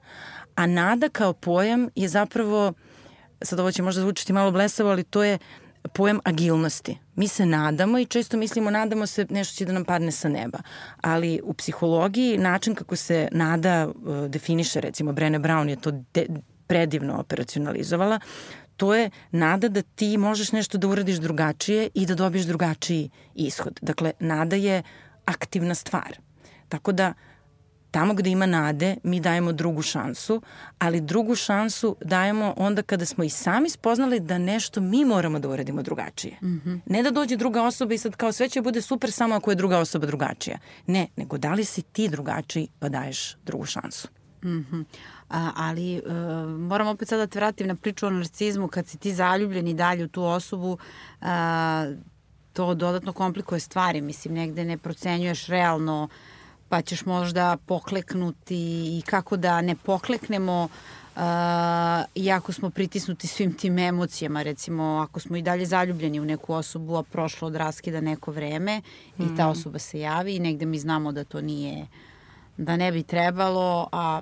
a 0.55 0.65
nada 0.65 1.09
kao 1.09 1.33
pojam 1.33 1.89
je 1.95 2.07
zapravo, 2.07 2.73
sad 3.41 3.59
ovo 3.59 3.71
će 3.71 3.83
možda 3.83 4.01
zvučiti 4.01 4.33
malo 4.33 4.51
blesavo, 4.51 4.89
ali 4.89 5.03
to 5.03 5.23
je 5.23 5.37
pojam 5.93 6.19
agilnosti. 6.25 6.97
Mi 7.15 7.27
se 7.27 7.45
nadamo 7.45 7.99
i 7.99 8.05
često 8.05 8.37
mislimo 8.37 8.69
nadamo 8.69 9.05
se 9.05 9.25
nešto 9.29 9.55
će 9.55 9.65
da 9.65 9.73
nam 9.73 9.85
padne 9.85 10.11
sa 10.11 10.29
neba. 10.29 10.59
Ali 11.01 11.41
u 11.43 11.53
psihologiji 11.53 12.37
način 12.37 12.75
kako 12.75 12.95
se 12.95 13.27
nada 13.31 13.87
uh, 13.87 14.27
definiše, 14.27 14.81
recimo 14.81 15.11
Brené 15.11 15.39
Brown 15.39 15.69
je 15.69 15.75
to 15.75 15.91
de, 16.13 16.27
predivno 16.67 17.19
operacionalizovala, 17.19 18.19
to 18.77 18.95
je 18.95 19.09
nada 19.31 19.67
da 19.67 19.81
ti 19.81 20.17
možeš 20.17 20.51
nešto 20.51 20.77
da 20.77 20.87
uradiš 20.87 21.17
drugačije 21.17 21.89
i 21.93 22.05
da 22.05 22.15
dobiješ 22.15 22.45
drugačiji 22.45 23.09
ishod. 23.35 23.79
Dakle, 23.81 24.11
nada 24.19 24.55
je 24.55 24.83
aktivna 25.25 25.75
stvar. 25.75 26.17
Tako 26.69 26.91
da, 26.91 27.13
tamo 27.91 28.13
gde 28.13 28.29
ima 28.29 28.45
nade, 28.45 28.95
mi 29.03 29.19
dajemo 29.19 29.51
drugu 29.51 29.81
šansu, 29.81 30.41
ali 30.79 31.01
drugu 31.01 31.35
šansu 31.35 31.95
dajemo 32.01 32.53
onda 32.57 32.81
kada 32.81 33.05
smo 33.05 33.23
i 33.23 33.29
sami 33.29 33.69
spoznali 33.69 34.19
da 34.19 34.37
nešto 34.37 34.81
mi 34.81 35.05
moramo 35.05 35.39
da 35.39 35.49
uradimo 35.49 35.81
drugačije. 35.81 36.37
Mm 36.41 36.61
-hmm. 36.65 36.79
Ne 36.85 37.03
da 37.03 37.11
dođe 37.11 37.35
druga 37.35 37.63
osoba 37.63 37.93
i 37.93 37.97
sad 37.97 38.15
kao 38.15 38.31
sve 38.31 38.49
će 38.49 38.61
bude 38.61 38.81
super 38.81 39.11
samo 39.11 39.35
ako 39.35 39.51
je 39.51 39.55
druga 39.55 39.79
osoba 39.79 40.05
drugačija. 40.05 40.57
Ne, 40.87 41.07
nego 41.15 41.37
da 41.37 41.53
li 41.53 41.65
si 41.65 41.81
ti 41.81 42.07
drugačiji 42.09 42.67
pa 42.79 42.89
daješ 42.89 43.37
drugu 43.45 43.65
šansu. 43.65 44.07
Mm 44.43 44.47
-hmm. 44.47 44.83
Ali 45.55 46.01
uh, 46.05 46.13
moram 46.59 46.87
opet 46.87 47.07
sada 47.07 47.25
da 47.25 47.27
te 47.27 47.39
vratim 47.39 47.67
na 47.67 47.75
priču 47.75 48.05
o 48.05 48.09
narcizmu, 48.09 48.67
kad 48.67 48.87
si 48.87 48.97
ti 48.97 49.13
zaljubljen 49.13 49.67
i 49.67 49.73
dalje 49.73 50.05
u 50.05 50.07
tu 50.07 50.23
osobu, 50.23 50.77
uh, 51.21 51.27
to 52.53 52.73
dodatno 52.73 53.13
komplikuje 53.13 53.59
stvari, 53.59 54.01
mislim, 54.01 54.33
negde 54.33 54.65
ne 54.65 54.77
procenjuješ 54.77 55.47
realno, 55.47 56.07
pa 56.69 56.81
ćeš 56.81 57.05
možda 57.05 57.57
pokleknuti 57.65 58.57
i 58.97 59.01
kako 59.05 59.37
da 59.37 59.61
ne 59.61 59.75
pokleknemo 59.75 60.63
uh, 60.63 61.21
iako 62.15 62.51
smo 62.53 62.69
pritisnuti 62.69 63.27
svim 63.27 63.53
tim 63.53 63.79
emocijama, 63.79 64.43
recimo 64.43 64.83
ako 64.83 65.19
smo 65.19 65.37
i 65.37 65.41
dalje 65.41 65.65
zaljubljeni 65.65 66.19
u 66.19 66.25
neku 66.25 66.53
osobu, 66.53 66.95
a 66.95 67.03
prošlo 67.03 67.47
od 67.47 67.55
raskida 67.55 68.01
neko 68.01 68.31
vreme 68.31 68.81
mm. 69.17 69.23
i 69.23 69.37
ta 69.37 69.43
mhm. 69.43 69.51
osoba 69.51 69.79
se 69.79 69.99
javi 69.99 70.35
i 70.35 70.39
negde 70.39 70.65
mi 70.65 70.79
znamo 70.79 71.11
da 71.11 71.23
to 71.23 71.41
nije 71.41 71.87
da 72.57 72.77
ne 72.77 72.91
bi 72.91 73.03
trebalo, 73.03 73.89
a 73.91 74.21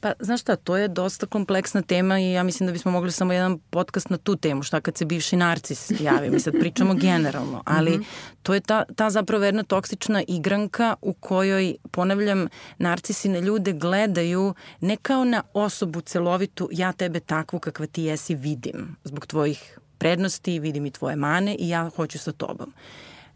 Pa, 0.00 0.12
znaš 0.20 0.40
šta, 0.40 0.56
to 0.56 0.76
je 0.76 0.88
dosta 0.88 1.26
kompleksna 1.26 1.82
tema 1.82 2.20
i 2.20 2.32
ja 2.32 2.42
mislim 2.42 2.66
da 2.66 2.72
bismo 2.72 2.90
mogli 2.90 3.12
samo 3.12 3.32
jedan 3.32 3.58
podcast 3.58 4.10
na 4.10 4.16
tu 4.16 4.36
temu, 4.36 4.62
šta 4.62 4.80
kad 4.80 4.96
se 4.96 5.04
bivši 5.04 5.36
narcis 5.36 5.92
javi, 6.00 6.30
mi 6.30 6.40
sad 6.40 6.54
pričamo 6.60 6.94
generalno, 7.06 7.62
ali 7.64 7.90
mm 7.90 8.00
-hmm. 8.00 8.36
to 8.42 8.54
je 8.54 8.60
ta, 8.60 8.84
ta 8.96 9.10
zapravo 9.10 9.44
jedna 9.44 9.62
toksična 9.62 10.22
igranka 10.28 10.94
u 11.02 11.12
kojoj, 11.12 11.76
ponavljam, 11.90 12.48
narcisi 12.78 13.28
na 13.28 13.38
ljude 13.38 13.72
gledaju 13.72 14.54
ne 14.80 14.96
kao 14.96 15.24
na 15.24 15.42
osobu 15.52 16.00
celovitu, 16.00 16.68
ja 16.72 16.92
tebe 16.92 17.20
takvu 17.20 17.58
kakva 17.58 17.86
ti 17.86 18.02
jesi 18.02 18.34
vidim, 18.34 18.96
zbog 19.04 19.26
tvojih 19.26 19.78
prednosti, 19.98 20.58
vidim 20.58 20.86
i 20.86 20.90
tvoje 20.90 21.16
mane 21.16 21.56
i 21.58 21.68
ja 21.68 21.90
hoću 21.96 22.18
sa 22.18 22.32
tobom. 22.32 22.72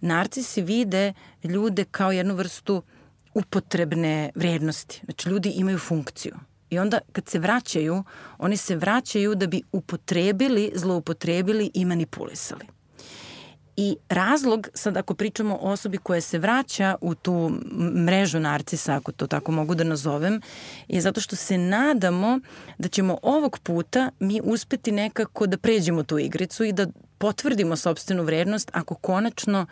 Narcisi 0.01 0.63
vide 0.63 1.13
ljude 1.45 1.85
kao 1.85 2.13
jednu 2.13 2.35
vrstu 2.35 2.83
upotrebne 3.35 4.31
vrednosti. 4.35 5.01
Znači, 5.05 5.29
ljudi 5.29 5.51
imaju 5.51 5.79
funkciju. 5.79 6.35
I 6.71 6.79
onda 6.79 6.99
kad 7.13 7.29
se 7.29 7.39
vraćaju, 7.39 8.05
oni 8.39 8.57
se 8.57 8.77
vraćaju 8.77 9.35
da 9.35 9.47
bi 9.47 9.63
upotrebili, 9.73 10.73
zloupotrebili 10.75 11.71
i 11.75 11.85
manipulisali. 11.85 12.67
I 13.77 13.97
razlog, 14.09 14.69
sad 14.75 14.97
ako 14.97 15.15
pričamo 15.15 15.55
o 15.55 15.71
osobi 15.71 15.99
koja 15.99 16.21
se 16.21 16.39
vraća 16.39 16.97
u 17.01 17.15
tu 17.15 17.51
mrežu 18.07 18.41
narcisa, 18.41 18.97
ako 18.97 19.13
to 19.13 19.27
tako 19.27 19.53
mogu 19.53 19.75
da 19.75 19.85
nazovem, 19.85 20.41
je 20.89 21.01
zato 21.01 21.21
što 21.21 21.37
se 21.37 21.59
nadamo 21.59 22.41
da 22.79 22.89
ćemo 22.89 23.19
ovog 23.23 23.59
puta 23.59 24.11
mi 24.21 24.41
uspeti 24.45 24.93
nekako 24.93 25.47
da 25.47 25.59
pređemo 25.59 26.03
tu 26.03 26.19
igricu 26.19 26.65
i 26.65 26.73
da 26.73 26.87
potvrdimo 27.19 27.77
sobstvenu 27.77 28.23
vrednost 28.23 28.71
ako 28.73 28.95
konačno 28.95 29.67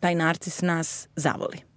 taj 0.00 0.14
narcis 0.14 0.62
nas 0.62 1.08
zavoli. 1.16 1.67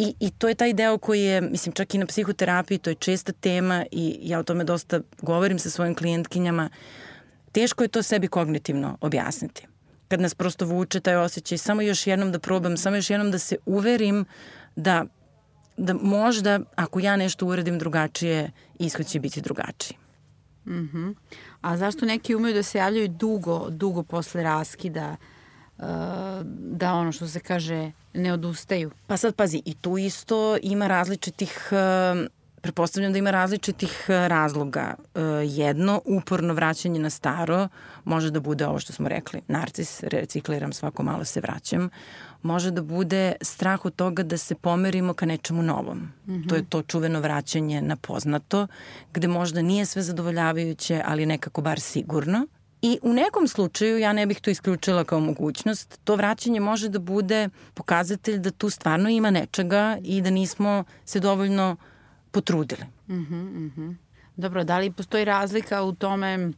I, 0.00 0.14
I 0.20 0.30
to 0.30 0.48
je 0.48 0.54
taj 0.54 0.72
deo 0.72 0.98
koji 0.98 1.22
je, 1.22 1.40
mislim, 1.40 1.72
čak 1.72 1.94
i 1.94 1.98
na 1.98 2.06
psihoterapiji, 2.06 2.78
to 2.78 2.90
je 2.90 2.94
česta 2.94 3.32
tema 3.32 3.84
i 3.90 4.18
ja 4.22 4.38
o 4.38 4.42
tome 4.42 4.64
dosta 4.64 5.00
govorim 5.22 5.58
sa 5.58 5.70
svojim 5.70 5.94
klijentkinjama. 5.94 6.70
Teško 7.52 7.84
je 7.84 7.88
to 7.88 8.02
sebi 8.02 8.28
kognitivno 8.28 8.98
objasniti. 9.00 9.66
Kad 10.08 10.20
nas 10.20 10.34
prosto 10.34 10.66
vuče 10.66 11.00
taj 11.00 11.16
osjećaj, 11.16 11.58
samo 11.58 11.82
još 11.82 12.06
jednom 12.06 12.32
da 12.32 12.38
probam, 12.38 12.76
samo 12.76 12.96
još 12.96 13.10
jednom 13.10 13.30
da 13.30 13.38
se 13.38 13.56
uverim 13.66 14.24
da, 14.76 15.04
da 15.76 15.94
možda 15.94 16.60
ako 16.76 17.00
ja 17.00 17.16
nešto 17.16 17.46
uradim 17.46 17.78
drugačije, 17.78 18.50
ishod 18.78 19.06
će 19.06 19.20
biti 19.20 19.40
drugačiji. 19.40 19.96
Mm 20.66 20.72
-hmm. 20.72 21.14
A 21.60 21.76
zašto 21.76 22.06
neki 22.06 22.34
umeju 22.34 22.54
da 22.54 22.62
se 22.62 22.78
javljaju 22.78 23.08
dugo, 23.08 23.70
dugo 23.70 24.02
posle 24.02 24.42
raskida, 24.42 25.10
uh, 25.10 25.39
da 26.54 26.92
ono 26.92 27.12
što 27.12 27.28
se 27.28 27.40
kaže 27.40 27.90
ne 28.14 28.32
odustaju? 28.32 28.90
Pa 29.06 29.16
sad 29.16 29.34
pazi, 29.34 29.62
i 29.64 29.74
tu 29.74 29.98
isto 29.98 30.56
ima 30.62 30.86
različitih 30.86 31.68
uh, 31.72 32.26
Prepostavljam 32.62 33.12
da 33.12 33.18
ima 33.18 33.30
različitih 33.30 34.06
uh, 34.08 34.14
razloga. 34.14 34.94
Jedno, 35.44 36.00
uporno 36.04 36.54
vraćanje 36.54 36.98
na 37.00 37.10
staro, 37.10 37.68
može 38.04 38.30
da 38.30 38.40
bude 38.40 38.66
ovo 38.66 38.78
što 38.78 38.92
smo 38.92 39.08
rekli, 39.08 39.40
narcis, 39.48 40.02
recikliram, 40.02 40.72
svako 40.72 41.02
malo 41.02 41.24
se 41.24 41.40
vraćam 41.40 41.90
može 42.42 42.70
da 42.70 42.82
bude 42.82 43.32
strah 43.42 43.84
od 43.84 43.94
toga 43.94 44.22
da 44.22 44.36
se 44.36 44.54
pomerimo 44.54 45.14
ka 45.14 45.26
nečemu 45.26 45.62
novom. 45.62 45.98
Mm 45.98 46.12
-hmm. 46.26 46.48
To 46.48 46.54
je 46.54 46.64
to 46.68 46.82
čuveno 46.82 47.20
vraćanje 47.20 47.82
na 47.82 47.96
poznato, 47.96 48.66
gde 49.12 49.28
možda 49.28 49.62
nije 49.62 49.86
sve 49.86 50.02
zadovoljavajuće, 50.02 51.02
ali 51.06 51.26
nekako 51.26 51.60
bar 51.60 51.80
sigurno. 51.80 52.46
I 52.82 52.98
u 53.02 53.12
nekom 53.12 53.48
slučaju, 53.48 53.98
ja 53.98 54.12
ne 54.12 54.26
bih 54.26 54.40
to 54.40 54.50
isključila 54.50 55.04
kao 55.04 55.20
mogućnost, 55.20 56.00
to 56.04 56.16
vraćanje 56.16 56.60
može 56.60 56.88
da 56.88 56.98
bude 56.98 57.48
pokazatelj 57.74 58.38
da 58.38 58.50
tu 58.50 58.70
stvarno 58.70 59.08
ima 59.08 59.30
nečega 59.30 59.98
i 60.02 60.22
da 60.22 60.30
nismo 60.30 60.84
se 61.04 61.20
dovoljno 61.20 61.76
potrudili. 62.30 62.84
Mm 63.08 63.14
-hmm, 63.14 63.42
mm 63.42 63.72
-hmm. 63.76 63.94
Dobro, 64.36 64.64
da 64.64 64.78
li 64.78 64.92
postoji 64.92 65.24
razlika 65.24 65.82
u 65.82 65.92
tome 65.92 66.52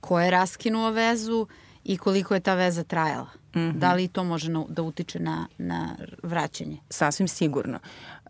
ko 0.00 0.20
je 0.20 0.30
raskinuo 0.30 0.90
vezu 0.90 1.46
i 1.84 1.96
koliko 1.96 2.34
je 2.34 2.40
ta 2.40 2.54
veza 2.54 2.84
trajala? 2.84 3.28
Mm 3.54 3.58
-hmm. 3.58 3.78
Da 3.78 3.92
li 3.92 4.08
to 4.08 4.24
može 4.24 4.50
na, 4.50 4.64
da 4.68 4.82
utiče 4.82 5.20
na, 5.20 5.46
na 5.58 5.96
vraćanje? 6.22 6.78
Sasvim 6.90 7.28
sigurno. 7.28 7.78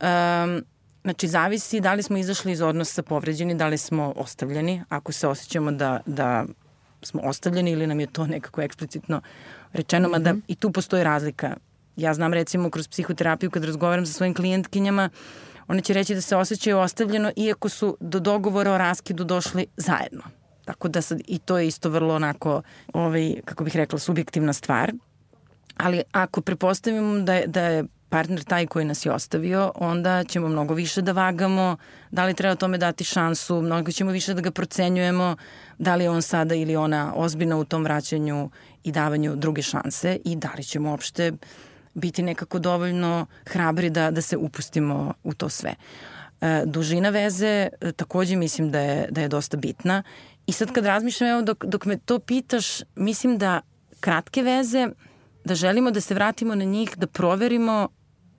Um, 0.01 0.65
Znači, 1.03 1.29
zavisi 1.29 1.81
da 1.81 1.95
li 1.95 2.03
smo 2.03 2.17
izašli 2.17 2.53
iz 2.53 2.61
odnosa 2.61 3.03
povređeni, 3.03 3.55
da 3.55 3.67
li 3.67 3.79
smo 3.79 4.13
ostavljeni, 4.17 4.83
ako 4.89 5.13
se 5.13 5.29
osjećamo 5.29 5.73
da, 5.73 6.01
da 6.07 6.45
smo 7.03 7.23
ostavljeni 7.23 7.71
ili 7.71 7.87
nam 7.87 8.01
je 8.01 8.07
to 8.07 8.27
nekako 8.27 8.61
eksplicitno 8.63 9.21
rečeno, 9.73 10.09
mm 10.09 10.13
-hmm. 10.13 10.25
mada 10.25 10.35
i 10.49 10.55
tu 10.55 10.73
postoji 10.73 11.05
razlika. 11.05 11.57
Ja 11.97 12.15
znam 12.15 12.35
recimo 12.35 12.71
kroz 12.71 12.89
psihoterapiju 12.89 13.51
kad 13.51 13.65
razgovaram 13.65 14.07
sa 14.07 14.13
svojim 14.13 14.35
klijentkinjama, 14.35 15.11
one 15.69 15.81
će 15.81 15.93
reći 15.93 16.15
da 16.15 16.21
se 16.21 16.37
osjećaju 16.37 16.79
ostavljeno 16.79 17.33
iako 17.37 17.69
su 17.69 17.97
do 18.01 18.21
dogovora 18.21 18.73
o 18.73 18.79
raskidu 18.79 19.25
došli 19.25 19.67
zajedno. 19.77 20.23
Tako 20.65 20.89
da 20.89 21.03
sad 21.03 21.21
i 21.27 21.39
to 21.39 21.59
je 21.59 21.67
isto 21.67 21.91
vrlo 21.91 22.15
onako, 22.15 22.63
ovaj, 22.93 23.35
kako 23.45 23.65
bih 23.65 23.77
rekla, 23.77 23.99
subjektivna 23.99 24.53
stvar. 24.53 24.93
Ali 25.77 26.03
ako 26.13 26.41
prepostavimo 26.41 27.19
da 27.19 27.35
je, 27.35 27.47
da 27.47 27.63
je 27.63 27.85
partner 28.09 28.45
taj 28.45 28.67
koji 28.67 28.85
nas 28.85 29.07
je 29.07 29.13
ostavio, 29.13 29.73
onda 29.75 30.25
ćemo 30.25 30.49
mnogo 30.49 30.75
više 30.75 31.03
da 31.03 31.13
vagamo, 31.13 31.77
da 32.11 32.25
li 32.25 32.35
treba 32.35 32.55
tome 32.55 32.79
dati 32.79 33.05
šansu, 33.05 33.63
mnogo 33.63 33.93
ćemo 33.93 34.11
više 34.11 34.35
da 34.35 34.41
ga 34.41 34.51
procenjujemo, 34.51 35.37
da 35.79 35.95
li 35.95 36.05
je 36.05 36.11
on 36.11 36.23
sada 36.23 36.55
ili 36.55 36.77
ona 36.77 37.13
ozbiljna 37.17 37.57
u 37.57 37.65
tom 37.65 37.85
vraćanju 37.85 38.51
i 38.85 38.93
davanju 38.93 39.37
druge 39.37 39.63
šanse? 39.63 40.19
I 40.25 40.37
da 40.37 40.53
li 40.57 40.65
ćemo 40.65 40.91
uopšte 40.91 41.33
biti 41.95 42.23
nekako 42.23 42.59
dovoljno 42.59 43.27
hrabri 43.47 43.91
da, 43.91 44.11
da 44.11 44.21
se 44.21 44.37
upustimo 44.37 45.15
u 45.25 45.35
to 45.35 45.49
sve. 45.49 45.75
E, 46.41 46.63
dužina 46.67 47.11
veze 47.11 47.69
e, 47.81 47.93
takođe 47.93 48.37
mislim 48.37 48.71
da 48.71 48.81
je, 48.81 49.09
da 49.11 49.21
je 49.21 49.29
dosta 49.29 49.57
bitna. 49.57 50.03
I 50.47 50.53
sad 50.53 50.73
kad 50.73 50.87
razmišljam, 50.87 51.31
evo 51.31 51.43
dok, 51.43 51.65
dok 51.65 51.85
me 51.85 51.99
to 51.99 52.19
pitaš, 52.19 52.83
mislim 52.97 53.39
da 53.39 53.61
kratke 54.01 54.43
veze 54.43 54.89
da 55.45 55.55
želimo 55.55 55.91
da 55.91 56.01
se 56.01 56.15
vratimo 56.15 56.55
na 56.55 56.65
njih, 56.65 56.97
da 56.97 57.07
proverimo 57.07 57.89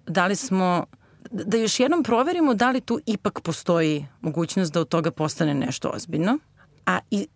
da 0.09 0.27
li 0.27 0.35
smo, 0.35 0.85
da 1.31 1.57
još 1.57 1.79
jednom 1.79 2.03
proverimo 2.03 2.53
da 2.53 2.71
li 2.71 2.81
tu 2.81 2.99
ipak 3.05 3.41
postoji 3.41 4.05
mogućnost 4.21 4.73
da 4.73 4.81
od 4.81 4.87
toga 4.87 5.11
postane 5.11 5.53
nešto 5.53 5.89
ozbiljno. 5.89 6.37
A, 6.85 6.99
i, 7.11 7.27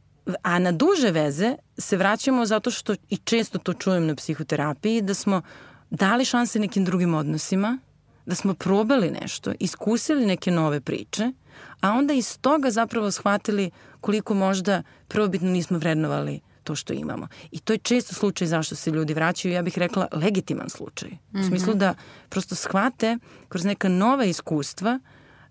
a 0.41 0.59
na 0.59 0.71
duže 0.71 1.11
veze 1.11 1.55
se 1.77 1.97
vraćamo 1.97 2.45
zato 2.45 2.71
što, 2.71 2.95
i 3.09 3.17
često 3.17 3.57
to 3.57 3.73
čujem 3.73 4.07
na 4.07 4.15
psihoterapiji, 4.15 5.01
da 5.01 5.13
smo 5.13 5.41
dali 5.89 6.25
šanse 6.25 6.59
nekim 6.59 6.85
drugim 6.85 7.13
odnosima, 7.13 7.77
da 8.25 8.35
smo 8.35 8.53
probali 8.53 9.11
nešto, 9.21 9.53
iskusili 9.59 10.25
neke 10.25 10.51
nove 10.51 10.81
priče, 10.81 11.31
a 11.81 11.91
onda 11.91 12.13
iz 12.13 12.37
toga 12.41 12.71
zapravo 12.71 13.11
shvatili 13.11 13.71
koliko 14.01 14.33
možda 14.33 14.83
prvobitno 15.07 15.49
nismo 15.49 15.77
vrednovali 15.77 16.39
to 16.63 16.75
što 16.75 16.93
imamo. 16.93 17.27
I 17.51 17.59
to 17.59 17.73
je 17.73 17.77
često 17.77 18.15
slučaj 18.15 18.47
zašto 18.47 18.75
se 18.75 18.91
ljudi 18.91 19.13
vraćaju, 19.13 19.53
ja 19.53 19.61
bih 19.61 19.77
rekla 19.77 20.07
legitiman 20.11 20.69
slučaj. 20.69 21.09
Mm 21.09 21.17
-hmm. 21.33 21.41
U 21.41 21.47
smislu 21.47 21.69
mhm. 21.69 21.79
da 21.79 21.95
prosto 22.29 22.55
shvate 22.55 23.17
kroz 23.49 23.65
neka 23.65 23.89
nova 23.89 24.25
iskustva 24.25 24.99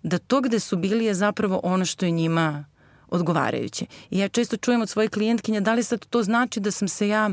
da 0.02 0.19
to 0.19 0.40
gde 0.40 0.61
su 0.61 0.76
bili 0.76 1.04
je 1.04 1.14
zapravo 1.14 1.61
ono 1.62 1.85
što 1.85 2.07
je 2.07 2.11
njima 2.11 2.64
odgovarajuće. 3.09 3.87
I 4.11 4.19
ja 4.19 4.28
često 4.28 4.57
čujem 4.57 4.81
od 4.81 4.88
svojih 4.88 5.11
klijentkinja 5.11 5.61
da 5.61 5.75
li 5.75 5.83
sad 5.83 6.07
to 6.07 6.23
znači 6.23 6.61
da 6.61 6.71
sam 6.71 6.88
se 6.88 7.09
ja 7.09 7.31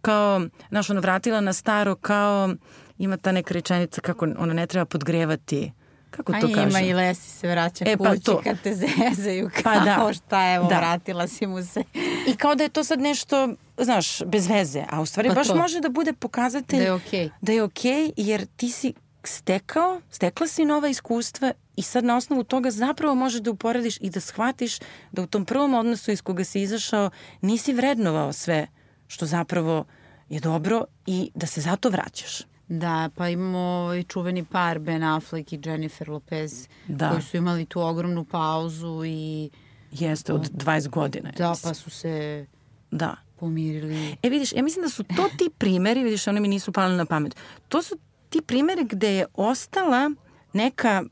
kao, 0.00 0.40
znaš, 0.68 0.90
ono, 0.90 1.00
vratila 1.00 1.40
na 1.40 1.52
staro 1.52 1.94
kao, 1.94 2.54
ima 2.98 3.16
ta 3.16 3.32
neka 3.32 3.54
rečenica 3.54 4.00
kako 4.00 4.24
ono 4.24 4.54
ne 4.54 4.66
treba 4.66 4.84
podgrevati 4.84 5.72
Kako 6.12 6.32
to 6.32 6.48
kaže? 6.54 6.68
Ima 6.68 6.80
i 6.80 6.92
Lesi 6.92 7.30
se 7.30 7.48
vraća 7.48 7.84
e, 7.88 7.96
pa 7.96 8.10
kući 8.10 8.22
to. 8.22 8.40
kad 8.44 8.60
te 8.60 8.74
zezaju 8.74 9.50
kao 9.62 9.72
pa 9.74 9.80
da. 9.84 10.12
šta 10.12 10.54
evo 10.54 10.68
da. 10.68 10.78
vratila 10.78 11.28
si 11.28 11.46
mu 11.46 11.62
se. 11.62 11.82
I 12.26 12.36
kao 12.36 12.54
da 12.54 12.62
je 12.62 12.68
to 12.68 12.84
sad 12.84 13.00
nešto, 13.00 13.48
znaš, 13.78 14.22
bez 14.24 14.46
veze, 14.46 14.84
a 14.90 15.00
u 15.00 15.06
stvari 15.06 15.28
pa 15.28 15.34
baš 15.34 15.46
to. 15.46 15.56
može 15.56 15.80
da 15.80 15.88
bude 15.88 16.12
pokazatelj 16.12 16.78
da 16.78 16.84
je 16.84 16.92
okej. 16.92 17.20
Okay. 17.20 17.30
Da 17.40 17.52
je 17.52 17.62
okay, 17.62 18.12
jer 18.16 18.46
ti 18.56 18.70
si 18.70 18.94
stekao, 19.24 20.00
stekla 20.10 20.46
si 20.46 20.64
nova 20.64 20.88
iskustva 20.88 21.52
i 21.76 21.82
sad 21.82 22.04
na 22.04 22.16
osnovu 22.16 22.44
toga 22.44 22.70
zapravo 22.70 23.14
možeš 23.14 23.40
da 23.40 23.50
uporediš 23.50 23.96
i 24.00 24.10
da 24.10 24.20
shvatiš 24.20 24.78
da 25.12 25.22
u 25.22 25.26
tom 25.26 25.44
prvom 25.44 25.74
odnosu 25.74 26.10
iz 26.10 26.22
koga 26.22 26.44
si 26.44 26.62
izašao 26.62 27.10
nisi 27.40 27.72
vrednovao 27.72 28.32
sve 28.32 28.66
što 29.06 29.26
zapravo 29.26 29.84
je 30.28 30.40
dobro 30.40 30.84
i 31.06 31.30
da 31.34 31.46
se 31.46 31.60
zato 31.60 31.88
vraćaš. 31.88 32.51
Da, 32.78 33.10
pa 33.14 33.28
imamo 33.28 33.58
ovaj 33.58 34.02
čuveni 34.02 34.44
par 34.44 34.78
Ben 34.78 35.02
Affleck 35.02 35.52
i 35.52 35.60
Jennifer 35.64 36.10
Lopez 36.10 36.68
da. 36.88 37.10
koji 37.10 37.22
su 37.22 37.36
imali 37.36 37.66
tu 37.66 37.80
ogromnu 37.80 38.24
pauzu 38.24 39.04
i... 39.04 39.50
Jeste, 39.90 40.32
od 40.32 40.50
20 40.50 40.88
godina. 40.88 41.30
Da, 41.36 41.54
pa 41.62 41.74
su 41.74 41.90
se 41.90 42.46
da. 42.90 43.16
pomirili. 43.36 44.16
E 44.22 44.28
vidiš, 44.28 44.52
ja 44.52 44.62
mislim 44.62 44.82
da 44.82 44.88
su 44.88 45.02
to 45.04 45.28
ti 45.38 45.50
primeri, 45.58 46.02
vidiš, 46.02 46.26
one 46.26 46.40
mi 46.40 46.48
nisu 46.48 46.72
pali 46.72 46.96
na 46.96 47.06
pamet. 47.06 47.36
To 47.68 47.82
su 47.82 47.96
ti 48.28 48.42
primeri 48.42 48.84
gde 48.84 49.14
je 49.14 49.26
ostala 49.34 50.10
neka 50.52 51.02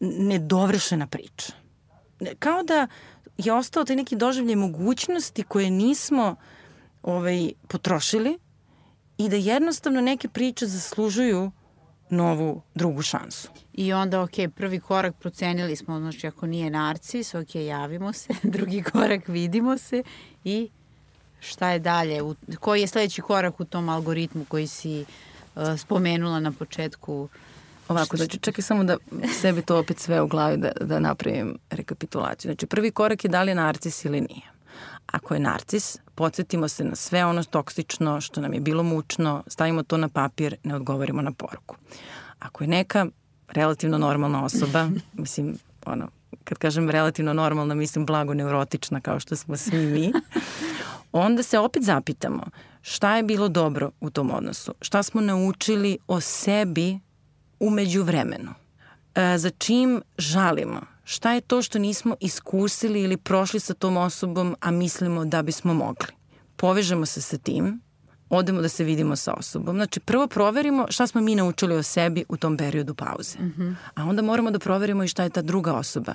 nedovršena 0.00 1.06
priča. 1.06 1.52
Kao 2.38 2.62
da 2.62 2.86
je 3.38 3.52
ostao 3.52 3.84
taj 3.84 3.96
neki 3.96 4.16
doživljaj 4.16 4.56
mogućnosti 4.56 5.42
koje 5.42 5.70
nismo 5.70 6.36
ovaj, 7.02 7.52
potrošili 7.68 8.38
i 9.18 9.28
da 9.28 9.36
jednostavno 9.36 10.00
neke 10.00 10.28
priče 10.28 10.66
zaslužuju 10.66 11.50
novu 12.10 12.62
drugu 12.74 13.02
šansu. 13.02 13.48
I 13.72 13.92
onda, 13.92 14.22
ok, 14.22 14.30
prvi 14.56 14.80
korak 14.80 15.14
procenili 15.16 15.76
smo, 15.76 15.98
znači 15.98 16.26
ako 16.26 16.46
nije 16.46 16.70
narcis, 16.70 17.34
ok, 17.34 17.54
javimo 17.54 18.12
se, 18.12 18.34
drugi 18.56 18.82
korak 18.82 19.28
vidimo 19.28 19.78
se 19.78 20.02
i 20.44 20.68
šta 21.40 21.70
je 21.70 21.78
dalje? 21.78 22.22
U, 22.22 22.34
koji 22.60 22.80
je 22.80 22.86
sledeći 22.86 23.22
korak 23.22 23.60
u 23.60 23.64
tom 23.64 23.88
algoritmu 23.88 24.44
koji 24.44 24.66
si 24.66 25.04
uh, 25.54 25.62
spomenula 25.78 26.40
na 26.40 26.52
početku? 26.52 27.28
Ovako, 27.88 28.16
znači 28.16 28.38
čekaj 28.38 28.62
samo 28.62 28.84
da 28.84 28.96
sebi 29.40 29.62
to 29.62 29.78
opet 29.78 29.98
sve 29.98 30.22
u 30.22 30.26
glavi 30.26 30.56
da, 30.56 30.72
da 30.80 30.98
napravim 30.98 31.58
rekapitulaciju. 31.70 32.48
Znači 32.48 32.66
prvi 32.66 32.90
korak 32.90 33.24
je 33.24 33.30
da 33.30 33.42
li 33.42 33.50
je 33.50 33.54
narcis 33.54 34.04
ili 34.04 34.20
nije. 34.20 34.52
Ako 35.06 35.34
je 35.34 35.40
narcis, 35.40 35.98
podsjetimo 36.14 36.68
se 36.68 36.84
na 36.84 36.96
sve 36.96 37.24
ono 37.24 37.44
toksično 37.44 38.20
što 38.20 38.40
nam 38.40 38.54
je 38.54 38.60
bilo 38.60 38.82
mučno, 38.82 39.42
stavimo 39.46 39.82
to 39.82 39.96
na 39.96 40.08
papir, 40.08 40.56
ne 40.64 40.74
odgovorimo 40.74 41.22
na 41.22 41.32
poruku. 41.32 41.76
Ako 42.38 42.64
je 42.64 42.68
neka 42.68 43.06
relativno 43.48 43.98
normalna 43.98 44.44
osoba, 44.44 44.88
mislim, 45.12 45.58
ono, 45.86 46.08
kad 46.44 46.58
kažem 46.58 46.90
relativno 46.90 47.32
normalna, 47.32 47.74
mislim 47.74 48.06
blago 48.06 48.34
neurotična 48.34 49.00
kao 49.00 49.20
što 49.20 49.36
smo 49.36 49.56
svi 49.56 49.86
mi, 49.86 50.12
onda 51.12 51.42
se 51.42 51.58
opet 51.58 51.82
zapitamo 51.82 52.44
šta 52.82 53.16
je 53.16 53.22
bilo 53.22 53.48
dobro 53.48 53.90
u 54.00 54.10
tom 54.10 54.30
odnosu, 54.30 54.74
šta 54.80 55.02
smo 55.02 55.20
naučili 55.20 55.98
o 56.08 56.20
sebi 56.20 56.98
umeđu 57.60 58.02
vremenu, 58.02 58.54
e, 59.14 59.38
za 59.38 59.50
čim 59.50 60.02
žalimo, 60.18 60.80
šta 61.04 61.32
je 61.32 61.40
to 61.40 61.62
što 61.62 61.78
nismo 61.78 62.16
iskusili 62.20 63.00
ili 63.02 63.16
prošli 63.16 63.60
sa 63.60 63.74
tom 63.74 63.96
osobom, 63.96 64.56
a 64.60 64.70
mislimo 64.70 65.24
da 65.24 65.42
bismo 65.42 65.74
mogli. 65.74 66.08
Povežemo 66.56 67.06
se 67.06 67.22
sa 67.22 67.38
tim, 67.38 67.80
odemo 68.30 68.60
da 68.60 68.68
se 68.68 68.84
vidimo 68.84 69.16
sa 69.16 69.34
osobom. 69.34 69.76
Znači, 69.76 70.00
prvo 70.00 70.26
proverimo 70.26 70.86
šta 70.90 71.06
smo 71.06 71.20
mi 71.20 71.34
naučili 71.34 71.76
o 71.76 71.82
sebi 71.82 72.24
u 72.28 72.36
tom 72.36 72.56
periodu 72.56 72.94
pauze. 72.94 73.38
Mm 73.38 73.54
-hmm. 73.58 73.74
A 73.94 74.04
onda 74.04 74.22
moramo 74.22 74.50
da 74.50 74.58
proverimo 74.58 75.04
i 75.04 75.08
šta 75.08 75.22
je 75.22 75.30
ta 75.30 75.42
druga 75.42 75.74
osoba 75.74 76.14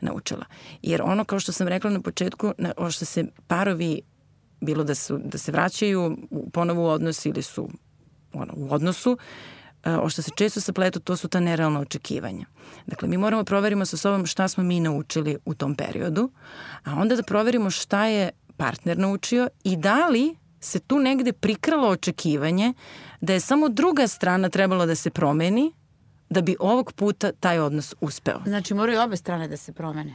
naučila. 0.00 0.44
Jer 0.82 1.02
ono, 1.02 1.24
kao 1.24 1.40
što 1.40 1.52
sam 1.52 1.68
rekla 1.68 1.90
na 1.90 2.00
početku, 2.00 2.52
o 2.76 2.90
što 2.90 3.04
se 3.04 3.24
parovi, 3.46 4.00
bilo 4.60 4.84
da, 4.84 4.94
su, 4.94 5.18
da 5.24 5.38
se 5.38 5.52
vraćaju 5.52 6.16
ponovo 6.52 6.82
u 6.82 6.88
odnos 6.88 7.26
ili 7.26 7.42
su 7.42 7.68
ono, 8.32 8.52
u 8.56 8.74
odnosu, 8.74 9.18
o 10.02 10.08
što 10.08 10.22
se 10.22 10.30
često 10.36 10.60
sapletu, 10.60 11.00
to 11.00 11.16
su 11.16 11.28
ta 11.28 11.40
nerealna 11.40 11.80
očekivanja. 11.80 12.46
Dakle, 12.86 13.08
mi 13.08 13.16
moramo 13.16 13.44
proverimo 13.44 13.86
sa 13.86 13.96
sobom 13.96 14.26
šta 14.26 14.48
smo 14.48 14.64
mi 14.64 14.80
naučili 14.80 15.38
u 15.44 15.54
tom 15.54 15.74
periodu, 15.74 16.30
a 16.84 16.94
onda 16.94 17.16
da 17.16 17.22
proverimo 17.22 17.70
šta 17.70 18.06
je 18.06 18.30
partner 18.56 18.98
naučio 18.98 19.48
i 19.64 19.76
da 19.76 20.08
li 20.08 20.36
se 20.60 20.78
tu 20.80 20.98
negde 20.98 21.32
prikralo 21.32 21.88
očekivanje 21.88 22.74
da 23.20 23.32
je 23.32 23.40
samo 23.40 23.68
druga 23.68 24.06
strana 24.06 24.48
trebala 24.48 24.86
da 24.86 24.94
se 24.94 25.10
promeni 25.10 25.72
da 26.30 26.40
bi 26.40 26.56
ovog 26.60 26.92
puta 26.92 27.32
taj 27.32 27.58
odnos 27.58 27.94
uspeo. 28.00 28.40
Znači 28.46 28.74
moraju 28.74 29.00
obe 29.00 29.16
strane 29.16 29.48
da 29.48 29.56
se 29.56 29.72
promene. 29.72 30.14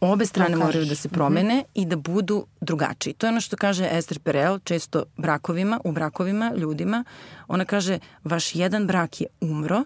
Obe 0.00 0.26
strane 0.26 0.56
moraju 0.56 0.84
da 0.84 0.94
se 0.94 1.08
mhm. 1.08 1.14
promene 1.14 1.54
mm 1.54 1.58
-hmm. 1.58 1.82
i 1.82 1.84
da 1.84 1.96
budu 1.96 2.46
drugačiji. 2.60 3.14
To 3.14 3.26
je 3.26 3.30
ono 3.30 3.40
što 3.40 3.56
kaže 3.56 3.88
Esther 3.92 4.18
Perel 4.18 4.58
često 4.58 5.04
brakovima, 5.16 5.80
u 5.84 5.92
brakovima, 5.92 6.52
ljudima. 6.56 7.04
Ona 7.48 7.64
kaže, 7.64 7.98
vaš 8.24 8.54
jedan 8.54 8.86
brak 8.86 9.20
je 9.20 9.26
umro, 9.40 9.84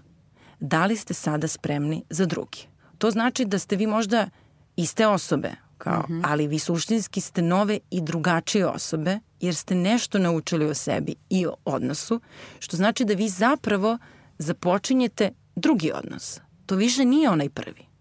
da 0.61 0.87
li 0.87 0.97
ste 0.97 1.15
sada 1.15 1.49
spremni 1.49 2.03
za 2.11 2.27
drugi? 2.27 2.67
To 2.99 3.11
znači 3.11 3.45
da 3.45 3.59
ste 3.59 3.77
vi 3.77 3.87
možda 3.87 4.29
iste 4.77 5.07
osobe, 5.07 5.51
kao, 5.79 6.01
mm 6.09 6.13
-hmm. 6.13 6.23
ali 6.25 6.47
vi 6.47 6.59
suštinski 6.59 7.21
ste 7.21 7.43
nove 7.43 7.79
i 7.91 8.01
drugačije 8.01 8.67
osobe, 8.67 9.19
jer 9.41 9.55
ste 9.55 9.75
nešto 9.75 10.19
naučili 10.19 10.65
o 10.67 10.75
sebi 10.75 11.15
i 11.31 11.47
o 11.47 11.55
odnosu, 11.65 12.21
što 12.59 12.77
znači 12.77 13.05
da 13.05 13.15
vi 13.15 13.29
zapravo 13.29 13.99
započinjete 14.39 15.31
drugi 15.57 15.93
odnos. 15.95 16.41
To 16.67 16.77
više 16.77 17.05
nije 17.05 17.31
onaj 17.31 17.49
prvi. 17.49 17.94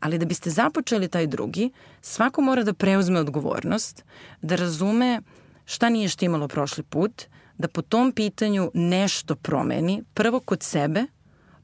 Ali 0.00 0.18
da 0.18 0.26
biste 0.26 0.50
započeli 0.50 1.08
taj 1.08 1.26
drugi, 1.26 1.70
svako 2.00 2.40
mora 2.40 2.64
da 2.64 2.72
preuzme 2.72 3.20
odgovornost, 3.20 4.04
da 4.42 4.56
razume 4.56 5.20
šta 5.64 5.88
nije 5.88 6.08
štimalo 6.08 6.48
prošli 6.48 6.82
put, 6.82 7.22
da 7.58 7.68
po 7.68 7.82
tom 7.82 8.12
pitanju 8.12 8.70
nešto 8.74 9.34
promeni, 9.34 10.02
prvo 10.14 10.40
kod 10.40 10.62
sebe, 10.62 11.04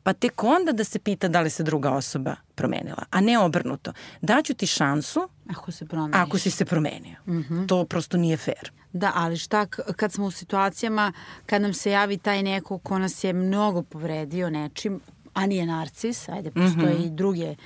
pa 0.03 0.13
tek 0.13 0.45
onda 0.45 0.73
da 0.73 0.85
se 0.85 0.99
pita 0.99 1.29
da 1.29 1.41
li 1.41 1.51
se 1.51 1.63
druga 1.63 1.91
osoba 1.91 2.37
promenila, 2.55 3.05
a 3.11 3.21
ne 3.21 3.39
obrnuto. 3.39 3.93
Daću 4.21 4.55
ti 4.55 4.67
šansu 4.67 5.29
ako, 5.51 5.73
se 5.73 5.87
promeniš. 5.87 6.17
ako 6.17 6.39
si 6.39 6.51
se 6.51 6.65
promenio. 6.65 7.17
Mm 7.27 7.33
-hmm. 7.33 7.69
To 7.69 7.85
prosto 7.85 8.17
nije 8.17 8.37
fair. 8.37 8.73
Da, 8.93 9.13
ali 9.15 9.37
šta 9.37 9.67
kad 9.67 10.13
smo 10.13 10.27
u 10.27 10.31
situacijama 10.31 11.13
kad 11.47 11.63
nam 11.63 11.75
se 11.75 11.91
javi 11.91 12.19
taj 12.19 12.43
neko 12.43 12.79
ko 12.79 12.99
nas 12.99 13.25
je 13.25 13.33
mnogo 13.33 13.83
povredio 13.83 14.51
nečim, 14.51 15.01
a 15.35 15.47
nije 15.47 15.67
narcis, 15.67 16.29
ajde, 16.29 16.51
postoje 16.51 16.95
mm 16.95 16.99
-hmm. 16.99 17.07
i 17.07 17.11
druge 17.11 17.51
uh, 17.51 17.57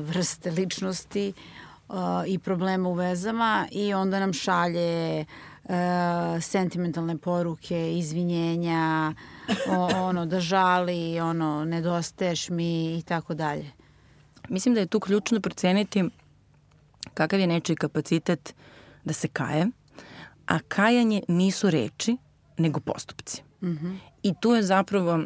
vrste 0.00 0.50
ličnosti 0.50 1.32
i 2.26 2.38
problema 2.38 2.88
u 2.88 2.92
vezama 2.92 3.68
i 3.70 3.94
onda 3.94 4.20
nam 4.20 4.32
šalje 4.32 5.24
sentimentalne 6.40 7.18
poruke, 7.18 7.98
izvinjenja, 7.98 9.12
ono, 9.96 10.26
da 10.26 10.40
žali, 10.40 11.20
ono, 11.20 11.64
nedostaješ 11.64 12.50
mi 12.50 12.98
i 12.98 13.02
tako 13.02 13.34
dalje. 13.34 13.70
Mislim 14.48 14.74
da 14.74 14.80
je 14.80 14.86
tu 14.86 15.00
ključno 15.00 15.40
proceniti 15.40 16.04
kakav 17.14 17.40
je 17.40 17.46
nečiji 17.46 17.76
kapacitet 17.76 18.54
da 19.04 19.12
se 19.12 19.28
kaje, 19.28 19.66
a 20.46 20.58
kajanje 20.58 21.22
nisu 21.28 21.70
reči, 21.70 22.16
nego 22.58 22.80
postupci. 22.80 23.42
Mm 23.62 23.68
-hmm. 23.68 23.96
I 24.22 24.34
tu 24.40 24.54
je 24.54 24.62
zapravo 24.62 25.20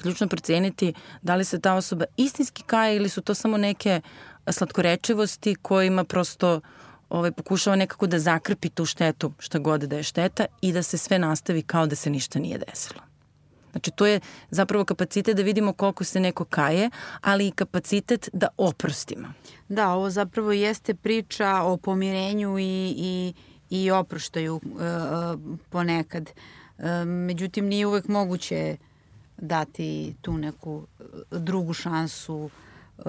ključno 0.00 0.28
proceniti 0.28 0.94
da 1.22 1.34
li 1.34 1.44
se 1.44 1.60
ta 1.60 1.74
osoba 1.74 2.04
istinski 2.16 2.62
kaje 2.62 2.96
ili 2.96 3.08
su 3.08 3.20
to 3.20 3.34
samo 3.34 3.56
neke 3.56 4.00
slatkorečivosti 4.50 5.54
kojima 5.54 6.04
prosto 6.04 6.60
ovaj, 7.08 7.32
pokušava 7.32 7.76
nekako 7.76 8.06
da 8.06 8.18
zakrpi 8.18 8.68
tu 8.68 8.84
štetu, 8.84 9.32
šta 9.38 9.58
god 9.58 9.80
da 9.80 9.96
je 9.96 10.02
šteta 10.02 10.46
i 10.60 10.72
da 10.72 10.82
se 10.82 10.98
sve 10.98 11.18
nastavi 11.18 11.62
kao 11.62 11.86
da 11.86 11.96
se 11.96 12.10
ništa 12.10 12.38
nije 12.38 12.58
desilo. 12.58 13.00
Znači, 13.70 13.90
to 13.90 14.06
je 14.06 14.20
zapravo 14.50 14.84
kapacitet 14.84 15.36
da 15.36 15.42
vidimo 15.42 15.72
koliko 15.72 16.04
se 16.04 16.20
neko 16.20 16.44
kaje, 16.44 16.90
ali 17.20 17.46
i 17.46 17.50
kapacitet 17.50 18.28
da 18.32 18.48
oprostimo. 18.56 19.28
Da, 19.68 19.90
ovo 19.92 20.10
zapravo 20.10 20.52
jeste 20.52 20.94
priča 20.94 21.62
o 21.62 21.76
pomirenju 21.76 22.58
i, 22.58 22.94
i, 22.96 23.34
i 23.70 23.90
oproštaju 23.90 24.54
uh, 24.56 24.60
ponekad. 25.70 26.30
Uh, 26.78 26.84
međutim, 27.06 27.66
nije 27.66 27.86
uvek 27.86 28.08
moguće 28.08 28.76
dati 29.38 30.16
tu 30.22 30.38
neku 30.38 30.86
drugu 31.30 31.72
šansu. 31.72 32.50
Uh, 32.98 33.04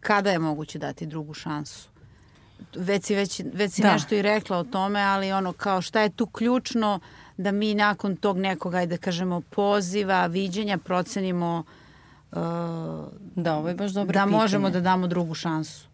kada 0.00 0.30
je 0.30 0.38
moguće 0.38 0.78
dati 0.78 1.06
drugu 1.06 1.34
šansu? 1.34 1.88
Već 2.76 3.04
si, 3.04 3.14
već, 3.14 3.40
već 3.52 3.72
si 3.72 3.82
da. 3.82 3.92
nešto 3.92 4.14
i 4.14 4.22
rekla 4.22 4.58
o 4.58 4.64
tome, 4.64 5.00
ali 5.00 5.32
ono 5.32 5.52
kao 5.52 5.82
šta 5.82 6.00
je 6.00 6.10
tu 6.10 6.26
ključno 6.26 7.00
da 7.36 7.52
mi 7.52 7.74
nakon 7.74 8.16
tog 8.16 8.38
nekog, 8.38 8.74
ajde 8.74 8.96
da 8.96 9.02
kažemo, 9.02 9.40
poziva, 9.40 10.26
viđenja, 10.26 10.78
procenimo 10.78 11.64
uh, 12.32 12.38
da, 13.36 13.56
ovo 13.56 13.68
je 13.68 13.74
baš 13.74 13.90
dobro 13.90 14.12
da 14.12 14.24
pitanje. 14.24 14.36
možemo 14.36 14.70
da 14.70 14.80
damo 14.80 15.06
drugu 15.06 15.34
šansu. 15.34 15.88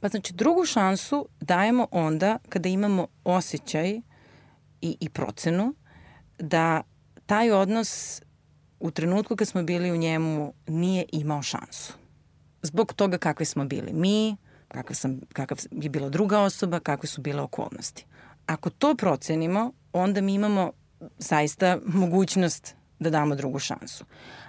Pa 0.00 0.08
znači 0.08 0.32
drugu 0.32 0.64
šansu 0.64 1.28
dajemo 1.40 1.86
onda 1.90 2.38
kada 2.48 2.68
imamo 2.68 3.06
osjećaj 3.24 4.00
i, 4.80 4.96
i 5.00 5.08
procenu 5.08 5.74
da 6.38 6.82
taj 7.26 7.50
odnos 7.50 8.22
u 8.82 8.90
trenutku 8.90 9.36
kad 9.36 9.48
smo 9.48 9.62
bili 9.62 9.92
u 9.92 9.96
njemu 9.96 10.54
nije 10.66 11.04
imao 11.12 11.42
šansu. 11.42 11.92
Zbog 12.62 12.92
toga 12.92 13.18
kakvi 13.18 13.46
smo 13.46 13.64
bili 13.64 13.92
mi, 13.92 14.36
kakav, 14.68 14.94
sam, 14.94 15.20
kakav 15.32 15.58
je 15.70 15.88
bila 15.88 16.08
druga 16.08 16.40
osoba, 16.40 16.80
kakve 16.80 17.06
su 17.06 17.20
bile 17.20 17.42
okolnosti. 17.42 18.06
Ako 18.46 18.70
to 18.70 18.94
procenimo, 18.94 19.72
onda 19.92 20.20
mi 20.20 20.34
imamo 20.34 20.72
zaista 21.18 21.78
mogućnost 21.86 22.74
da 22.98 23.10
damo 23.10 23.34
drugu 23.34 23.58
šansu. 23.58 24.04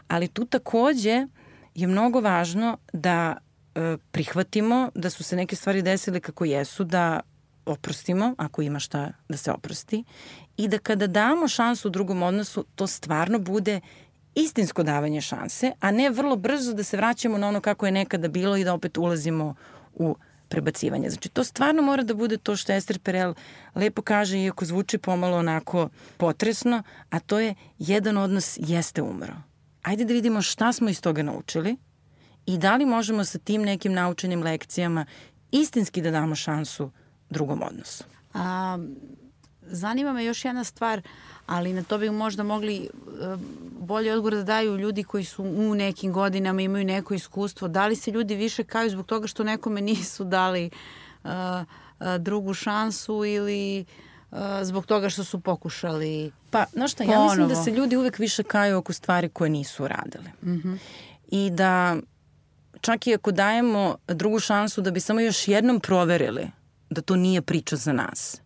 Ali 0.08 0.28
tu 0.28 0.46
takođe 0.46 1.28
je 1.76 1.88
mnogo 1.88 2.22
važno 2.22 2.78
da 2.94 3.38
e, 3.76 3.98
prihvatimo 4.12 4.92
da 4.96 5.10
su 5.10 5.24
se 5.24 5.36
neke 5.36 5.56
stvari 5.56 5.82
desile 5.82 6.20
kako 6.20 6.46
jesu, 6.46 6.84
da 6.84 7.20
oprostimo 7.66 8.36
ako 8.38 8.62
ima 8.62 8.80
šta 8.80 9.12
da 9.30 9.38
se 9.38 9.52
oprosti 9.52 10.04
i 10.58 10.68
da 10.68 10.78
kada 10.78 11.08
damo 11.08 11.48
šansu 11.48 11.88
u 11.88 11.92
drugom 11.92 12.24
odnosu 12.24 12.66
to 12.76 12.88
stvarno 12.88 13.40
bude 13.40 13.82
istinsko 14.36 14.84
davanje 14.84 15.22
šanse, 15.22 15.72
a 15.80 15.92
ne 15.92 16.10
vrlo 16.10 16.36
brzo 16.36 16.74
da 16.74 16.84
se 16.84 16.98
vraćamo 16.98 17.38
na 17.38 17.48
ono 17.48 17.62
kako 17.62 17.86
je 17.86 17.92
nekada 17.92 18.28
bilo 18.28 18.58
i 18.58 18.64
da 18.64 18.74
opet 18.74 18.98
ulazimo 18.98 19.56
u 19.94 20.16
prebacivanje. 20.50 21.10
Znači, 21.10 21.30
to 21.30 21.44
stvarno 21.44 21.82
mora 21.82 22.04
da 22.04 22.14
bude 22.14 22.38
to 22.38 22.56
što 22.56 22.74
Ester 22.74 23.00
Perel 23.00 23.34
lepo 23.76 24.02
kaže, 24.02 24.40
iako 24.40 24.66
zvuči 24.66 24.98
pomalo 24.98 25.38
onako 25.38 25.90
potresno, 26.18 26.84
a 27.10 27.20
to 27.20 27.40
je 27.40 27.56
jedan 27.80 28.18
odnos 28.18 28.58
jeste 28.62 29.02
umro. 29.02 29.34
Ajde 29.82 30.06
da 30.06 30.14
vidimo 30.14 30.42
šta 30.42 30.74
smo 30.74 30.90
iz 30.90 31.02
toga 31.02 31.24
naučili 31.24 31.78
i 32.46 32.58
da 32.58 32.76
li 32.76 32.86
možemo 32.86 33.26
sa 33.26 33.40
tim 33.40 33.62
nekim 33.62 33.94
naučenim 33.94 34.44
lekcijama 34.44 35.06
istinski 35.52 36.02
da 36.02 36.12
damo 36.12 36.36
šansu 36.36 36.92
drugom 37.30 37.64
odnosu. 37.64 38.04
A, 38.34 38.78
zanima 39.62 40.14
me 40.14 40.26
još 40.26 40.46
jedna 40.46 40.64
stvar, 40.64 41.02
ali 41.46 41.74
na 41.74 41.84
to 41.84 41.98
bi 41.98 42.10
možda 42.10 42.44
mogli 42.44 42.76
e, 42.78 42.88
bolje 43.80 44.14
odgovor 44.14 44.36
da 44.36 44.44
daju 44.44 44.78
ljudi 44.78 45.04
koji 45.04 45.24
su 45.24 45.44
u 45.44 45.76
nekim 45.76 46.14
godinama, 46.14 46.62
imaju 46.62 46.86
neko 46.86 47.14
iskustvo. 47.14 47.68
Da 47.68 47.88
li 47.88 47.96
se 47.96 48.12
ljudi 48.12 48.36
više 48.36 48.64
kaju 48.64 48.90
zbog 48.90 49.06
toga 49.06 49.28
što 49.28 49.44
nekome 49.44 49.82
nisu 49.82 50.24
dali 50.24 50.70
uh, 51.24 51.30
uh, 51.30 52.08
drugu 52.20 52.54
šansu 52.54 53.26
ili 53.26 53.86
uh, 54.32 54.38
zbog 54.62 54.86
toga 54.86 55.10
što 55.10 55.24
su 55.24 55.40
pokušali 55.40 56.32
Pa, 56.52 56.66
znaš 56.74 56.92
šta, 56.92 57.04
ja 57.04 57.24
mislim 57.24 57.48
da 57.48 57.56
se 57.56 57.72
ljudi 57.72 57.98
uvek 57.98 58.20
više 58.20 58.44
kaju 58.44 58.78
oko 58.78 58.94
stvari 58.94 59.30
koje 59.30 59.50
nisu 59.50 59.84
uradili. 59.84 60.30
Mm 60.44 60.52
-hmm. 60.52 60.78
I 61.28 61.50
da 61.50 61.96
čak 62.82 63.08
i 63.08 63.14
ako 63.14 63.32
dajemo 63.32 63.96
drugu 64.08 64.40
šansu 64.40 64.82
da 64.82 64.92
bi 64.92 65.00
samo 65.00 65.20
još 65.20 65.48
jednom 65.48 65.80
proverili 65.80 66.48
da 66.90 67.02
to 67.02 67.16
nije 67.16 67.42
priča 67.42 67.76
za 67.76 67.94
nas 67.94 68.43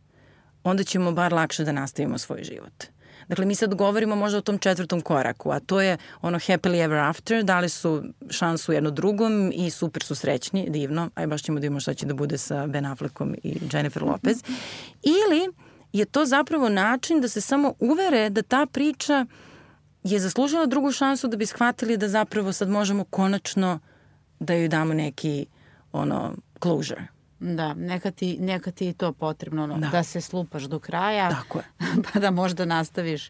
onda 0.69 0.83
ćemo 0.83 1.11
bar 1.11 1.33
lakše 1.33 1.63
da 1.63 1.71
nastavimo 1.71 2.17
svoj 2.17 2.43
život. 2.43 2.83
Dakle, 3.27 3.45
mi 3.45 3.55
sad 3.55 3.75
govorimo 3.75 4.15
možda 4.15 4.37
o 4.37 4.41
tom 4.41 4.57
četvrtom 4.57 5.01
koraku, 5.01 5.51
a 5.51 5.59
to 5.59 5.81
je 5.81 5.97
ono 6.21 6.39
happily 6.39 6.83
ever 6.83 6.97
after, 6.97 7.43
dali 7.43 7.69
su 7.69 8.03
šansu 8.29 8.73
jedno 8.73 8.91
drugom 8.91 9.51
i 9.55 9.69
super 9.69 10.03
su 10.03 10.15
srećni, 10.15 10.69
divno, 10.69 11.09
aj 11.15 11.27
baš 11.27 11.43
ćemo 11.43 11.59
da 11.59 11.65
imamo 11.65 11.79
šta 11.79 11.93
će 11.93 12.05
da 12.05 12.13
bude 12.13 12.37
sa 12.37 12.67
Ben 12.67 12.85
Affleckom 12.85 13.35
i 13.43 13.57
Jennifer 13.73 14.03
Lopez. 14.03 14.43
Ili 15.03 15.47
je 15.93 16.05
to 16.05 16.25
zapravo 16.25 16.69
način 16.69 17.21
da 17.21 17.27
se 17.27 17.41
samo 17.41 17.73
uvere 17.79 18.29
da 18.29 18.41
ta 18.41 18.65
priča 18.65 19.25
je 20.03 20.19
zaslužila 20.19 20.65
drugu 20.65 20.91
šansu 20.91 21.27
da 21.27 21.37
bi 21.37 21.45
shvatili 21.45 21.97
da 21.97 22.09
zapravo 22.09 22.53
sad 22.53 22.69
možemo 22.69 23.03
konačno 23.03 23.79
da 24.39 24.53
joj 24.53 24.67
damo 24.67 24.93
neki 24.93 25.45
ono 25.91 26.35
closure. 26.61 27.16
Da, 27.39 27.73
neka 27.73 28.11
ti, 28.11 28.37
neka 28.39 28.71
ti 28.71 28.85
je 28.85 28.93
to 28.93 29.13
potrebno, 29.13 29.63
ono, 29.63 29.77
da. 29.77 29.87
da 29.87 30.03
se 30.03 30.21
slupaš 30.21 30.63
do 30.63 30.79
kraja, 30.79 31.29
Tako 31.29 31.57
je. 31.57 31.65
pa 32.13 32.19
da 32.19 32.31
možda 32.31 32.65
nastaviš 32.65 33.29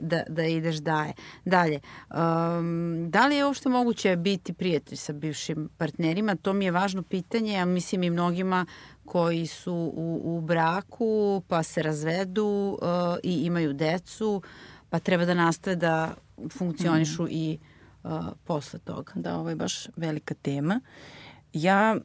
da, 0.00 0.22
da 0.28 0.42
ideš 0.42 0.76
daje. 0.76 1.12
dalje. 1.44 1.80
Um, 2.10 3.10
da 3.10 3.26
li 3.26 3.36
je 3.36 3.44
uopšte 3.44 3.68
moguće 3.68 4.16
biti 4.16 4.52
prijatelj 4.52 4.96
sa 4.96 5.12
bivšim 5.12 5.68
partnerima? 5.76 6.36
To 6.36 6.52
mi 6.52 6.64
je 6.64 6.70
važno 6.70 7.02
pitanje, 7.02 7.56
a 7.56 7.64
mislim 7.64 8.02
i 8.02 8.10
mnogima 8.10 8.66
koji 9.04 9.46
su 9.46 9.92
u, 9.94 10.20
u 10.24 10.40
braku 10.40 11.42
pa 11.48 11.62
se 11.62 11.82
razvedu 11.82 12.78
uh, 12.82 12.88
i 13.22 13.32
imaju 13.32 13.72
decu, 13.72 14.42
pa 14.90 14.98
treba 14.98 15.24
da 15.24 15.34
nastave 15.34 15.76
da 15.76 16.14
funkcionišu 16.50 17.22
mm. 17.22 17.28
i 17.30 17.58
uh, 18.02 18.10
posle 18.44 18.78
toga. 18.78 19.12
Da, 19.14 19.36
ovo 19.36 19.48
je 19.48 19.56
baš 19.56 19.88
velika 19.96 20.34
tema. 20.34 20.80
Ja 21.52 21.96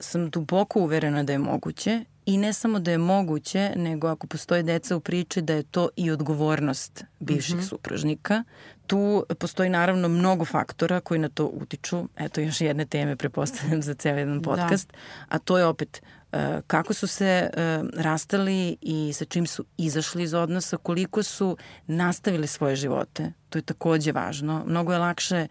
sam 0.00 0.30
duboko 0.30 0.80
uverena 0.80 1.22
da 1.22 1.32
je 1.32 1.38
moguće 1.38 2.04
i 2.26 2.38
ne 2.38 2.52
samo 2.52 2.78
da 2.78 2.90
je 2.90 2.98
moguće, 2.98 3.72
nego 3.76 4.08
ako 4.08 4.26
postoje 4.26 4.62
deca 4.62 4.96
u 4.96 5.00
priči 5.00 5.42
da 5.42 5.54
je 5.54 5.62
to 5.62 5.88
i 5.96 6.10
odgovornost 6.10 7.04
bivših 7.20 7.56
mm 7.56 7.58
-hmm. 7.58 7.68
supružnika. 7.68 8.44
Tu 8.86 9.24
postoji 9.38 9.70
naravno 9.70 10.08
mnogo 10.08 10.44
faktora 10.44 11.00
koji 11.00 11.20
na 11.20 11.28
to 11.28 11.46
utiču. 11.46 12.08
Eto 12.16 12.40
još 12.40 12.60
jedne 12.60 12.84
teme 12.84 13.16
prepostavljam 13.16 13.82
za 13.82 13.94
ceo 13.94 14.16
jedan 14.16 14.40
da. 14.40 14.50
podcast. 14.50 14.92
Da. 14.92 14.98
A 15.28 15.38
to 15.38 15.58
je 15.58 15.66
opet 15.66 16.02
e, 16.32 16.60
kako 16.66 16.94
su 16.94 17.06
se 17.06 17.26
e, 17.26 17.50
rastali 17.96 18.76
i 18.80 19.12
sa 19.12 19.24
čim 19.24 19.46
su 19.46 19.64
izašli 19.76 20.22
iz 20.22 20.34
odnosa, 20.34 20.76
koliko 20.76 21.22
su 21.22 21.56
nastavili 21.86 22.46
svoje 22.46 22.76
živote. 22.76 23.32
To 23.48 23.58
je 23.58 23.62
takođe 23.62 24.12
važno. 24.12 24.64
Mnogo 24.66 24.92
je 24.92 24.98
lakše 24.98 25.46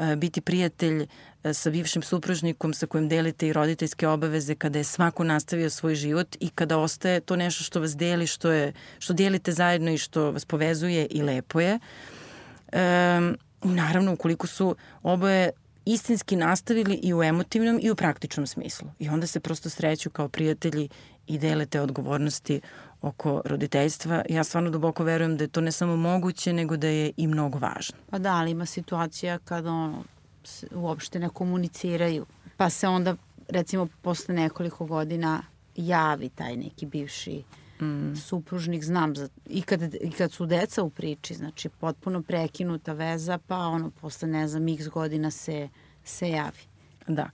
E, 0.00 0.16
biti 0.16 0.40
prijatelj 0.40 1.06
sa 1.52 1.70
bivšim 1.70 2.02
supružnikom 2.02 2.74
sa 2.74 2.86
kojim 2.86 3.08
delite 3.08 3.48
i 3.48 3.52
roditeljske 3.52 4.08
obaveze 4.08 4.54
kada 4.54 4.78
je 4.78 4.84
svako 4.84 5.24
nastavio 5.24 5.70
svoj 5.70 5.94
život 5.94 6.36
i 6.40 6.48
kada 6.48 6.78
ostaje 6.78 7.20
to 7.20 7.36
nešto 7.36 7.64
što 7.64 7.80
vas 7.80 7.96
deli, 7.96 8.26
što, 8.26 8.50
je, 8.50 8.72
što 8.98 9.12
dijelite 9.12 9.52
zajedno 9.52 9.90
i 9.90 9.98
što 9.98 10.30
vas 10.30 10.44
povezuje 10.44 11.06
i 11.10 11.22
lepo 11.22 11.60
je. 11.60 11.78
E, 12.72 13.20
naravno, 13.62 14.12
ukoliko 14.12 14.46
su 14.46 14.76
oboje 15.02 15.50
istinski 15.84 16.36
nastavili 16.36 16.94
i 16.94 17.14
u 17.14 17.22
emotivnom 17.22 17.80
i 17.82 17.90
u 17.90 17.94
praktičnom 17.94 18.46
smislu. 18.46 18.88
I 18.98 19.08
onda 19.08 19.26
se 19.26 19.40
prosto 19.40 19.70
sreću 19.70 20.10
kao 20.10 20.28
prijatelji 20.28 20.88
i 21.26 21.38
dele 21.38 21.66
te 21.66 21.80
odgovornosti 21.80 22.60
oko 23.02 23.42
roditeljstva. 23.44 24.22
Ja 24.28 24.44
stvarno 24.44 24.70
duboko 24.70 25.04
verujem 25.04 25.36
da 25.36 25.44
je 25.44 25.48
to 25.48 25.60
ne 25.60 25.72
samo 25.72 25.96
moguće, 25.96 26.52
nego 26.52 26.76
da 26.76 26.86
je 26.86 27.12
i 27.16 27.26
mnogo 27.26 27.58
važno. 27.58 27.96
Pa 28.10 28.18
da, 28.18 28.34
ali 28.34 28.50
ima 28.50 28.66
situacija 28.66 29.38
kada 29.38 29.92
uopšte 30.74 31.18
ne 31.18 31.28
komuniciraju. 31.28 32.26
Pa 32.56 32.70
se 32.70 32.88
onda, 32.88 33.16
recimo, 33.48 33.88
posle 34.02 34.34
nekoliko 34.34 34.86
godina 34.86 35.42
javi 35.76 36.28
taj 36.28 36.56
neki 36.56 36.86
bivši 36.86 37.42
mm. 37.80 38.16
supružnik, 38.16 38.84
znam, 38.84 39.16
za, 39.16 39.28
i, 39.46 39.62
kad, 39.62 39.94
i 39.94 40.10
kad 40.10 40.32
su 40.32 40.46
deca 40.46 40.82
u 40.82 40.90
priči, 40.90 41.34
znači 41.34 41.68
potpuno 41.68 42.22
prekinuta 42.22 42.92
veza, 42.92 43.38
pa 43.46 43.56
ono, 43.56 43.90
posle, 43.90 44.28
ne 44.28 44.48
znam, 44.48 44.68
x 44.68 44.88
godina 44.88 45.30
se, 45.30 45.68
se 46.04 46.30
javi. 46.30 46.58
Da. 47.06 47.30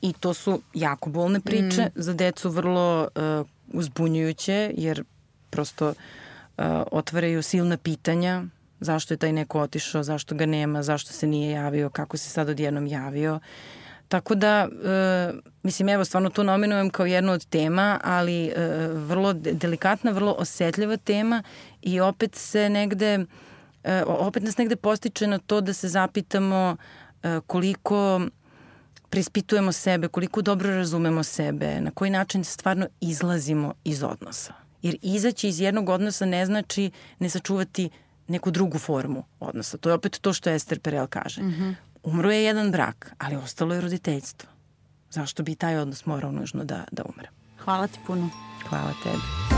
I 0.00 0.12
to 0.12 0.34
su 0.34 0.60
jako 0.74 1.10
bolne 1.10 1.40
priče, 1.40 1.82
mm. 1.84 1.90
za 1.94 2.12
decu 2.12 2.50
vrlo 2.50 3.08
uh, 3.14 3.46
uzbunjujuće, 3.72 4.74
jer 4.76 5.04
prosto 5.50 5.88
uh, 5.88 5.94
otvaraju 6.92 7.42
silna 7.42 7.76
pitanja 7.76 8.44
zašto 8.80 9.14
je 9.14 9.18
taj 9.18 9.32
neko 9.32 9.60
otišao, 9.60 10.02
zašto 10.02 10.34
ga 10.34 10.46
nema, 10.46 10.82
zašto 10.82 11.12
se 11.12 11.26
nije 11.26 11.50
javio, 11.52 11.90
kako 11.90 12.16
se 12.16 12.30
sad 12.30 12.48
odjednom 12.48 12.86
javio. 12.86 13.40
Tako 14.08 14.34
da, 14.34 14.68
e, 14.84 15.32
mislim, 15.62 15.88
evo, 15.88 16.04
stvarno 16.04 16.30
to 16.30 16.42
nominujem 16.42 16.90
kao 16.90 17.06
jednu 17.06 17.32
od 17.32 17.46
tema, 17.46 18.00
ali 18.04 18.46
e, 18.46 18.52
vrlo 18.92 19.32
delikatna, 19.32 20.10
vrlo 20.10 20.32
osetljiva 20.32 20.96
tema 20.96 21.42
i 21.82 22.00
opet 22.00 22.34
se 22.34 22.68
negde, 22.68 23.24
e, 23.84 24.02
opet 24.06 24.42
nas 24.42 24.56
negde 24.56 24.76
postiče 24.76 25.26
na 25.26 25.38
to 25.38 25.60
da 25.60 25.72
se 25.72 25.88
zapitamo 25.88 26.76
e, 27.22 27.40
koliko 27.46 28.20
prispitujemo 29.10 29.72
sebe, 29.72 30.08
koliko 30.08 30.42
dobro 30.42 30.70
razumemo 30.70 31.22
sebe, 31.22 31.80
na 31.80 31.90
koji 31.90 32.10
način 32.10 32.44
stvarno 32.44 32.86
izlazimo 33.00 33.74
iz 33.84 34.02
odnosa. 34.02 34.52
Jer 34.82 34.96
izaći 35.02 35.48
iz 35.48 35.60
jednog 35.60 35.88
odnosa 35.88 36.26
ne 36.26 36.46
znači 36.46 36.90
ne 37.18 37.28
sačuvati 37.28 37.90
neku 38.28 38.50
drugu 38.50 38.78
formu 38.78 39.24
odnosa. 39.40 39.78
To 39.78 39.88
je 39.88 39.94
opet 39.94 40.18
to 40.20 40.32
što 40.32 40.50
Ester 40.50 40.80
Perel 40.80 41.06
kaže. 41.06 41.42
Mm 41.42 41.50
-hmm. 41.50 41.74
Umro 42.02 42.30
je 42.30 42.44
jedan 42.44 42.70
brak, 42.72 43.12
ali 43.18 43.36
ostalo 43.36 43.74
je 43.74 43.80
roditeljstvo. 43.80 44.50
Zašto 45.10 45.42
bi 45.42 45.54
taj 45.54 45.78
odnos 45.78 46.06
morao 46.06 46.32
nužno 46.32 46.64
da, 46.64 46.84
da 46.92 47.02
umre? 47.14 47.28
Hvala 47.58 47.86
ti 47.86 47.98
puno. 48.06 48.30
Hvala 48.68 48.92
tebi. 49.02 49.57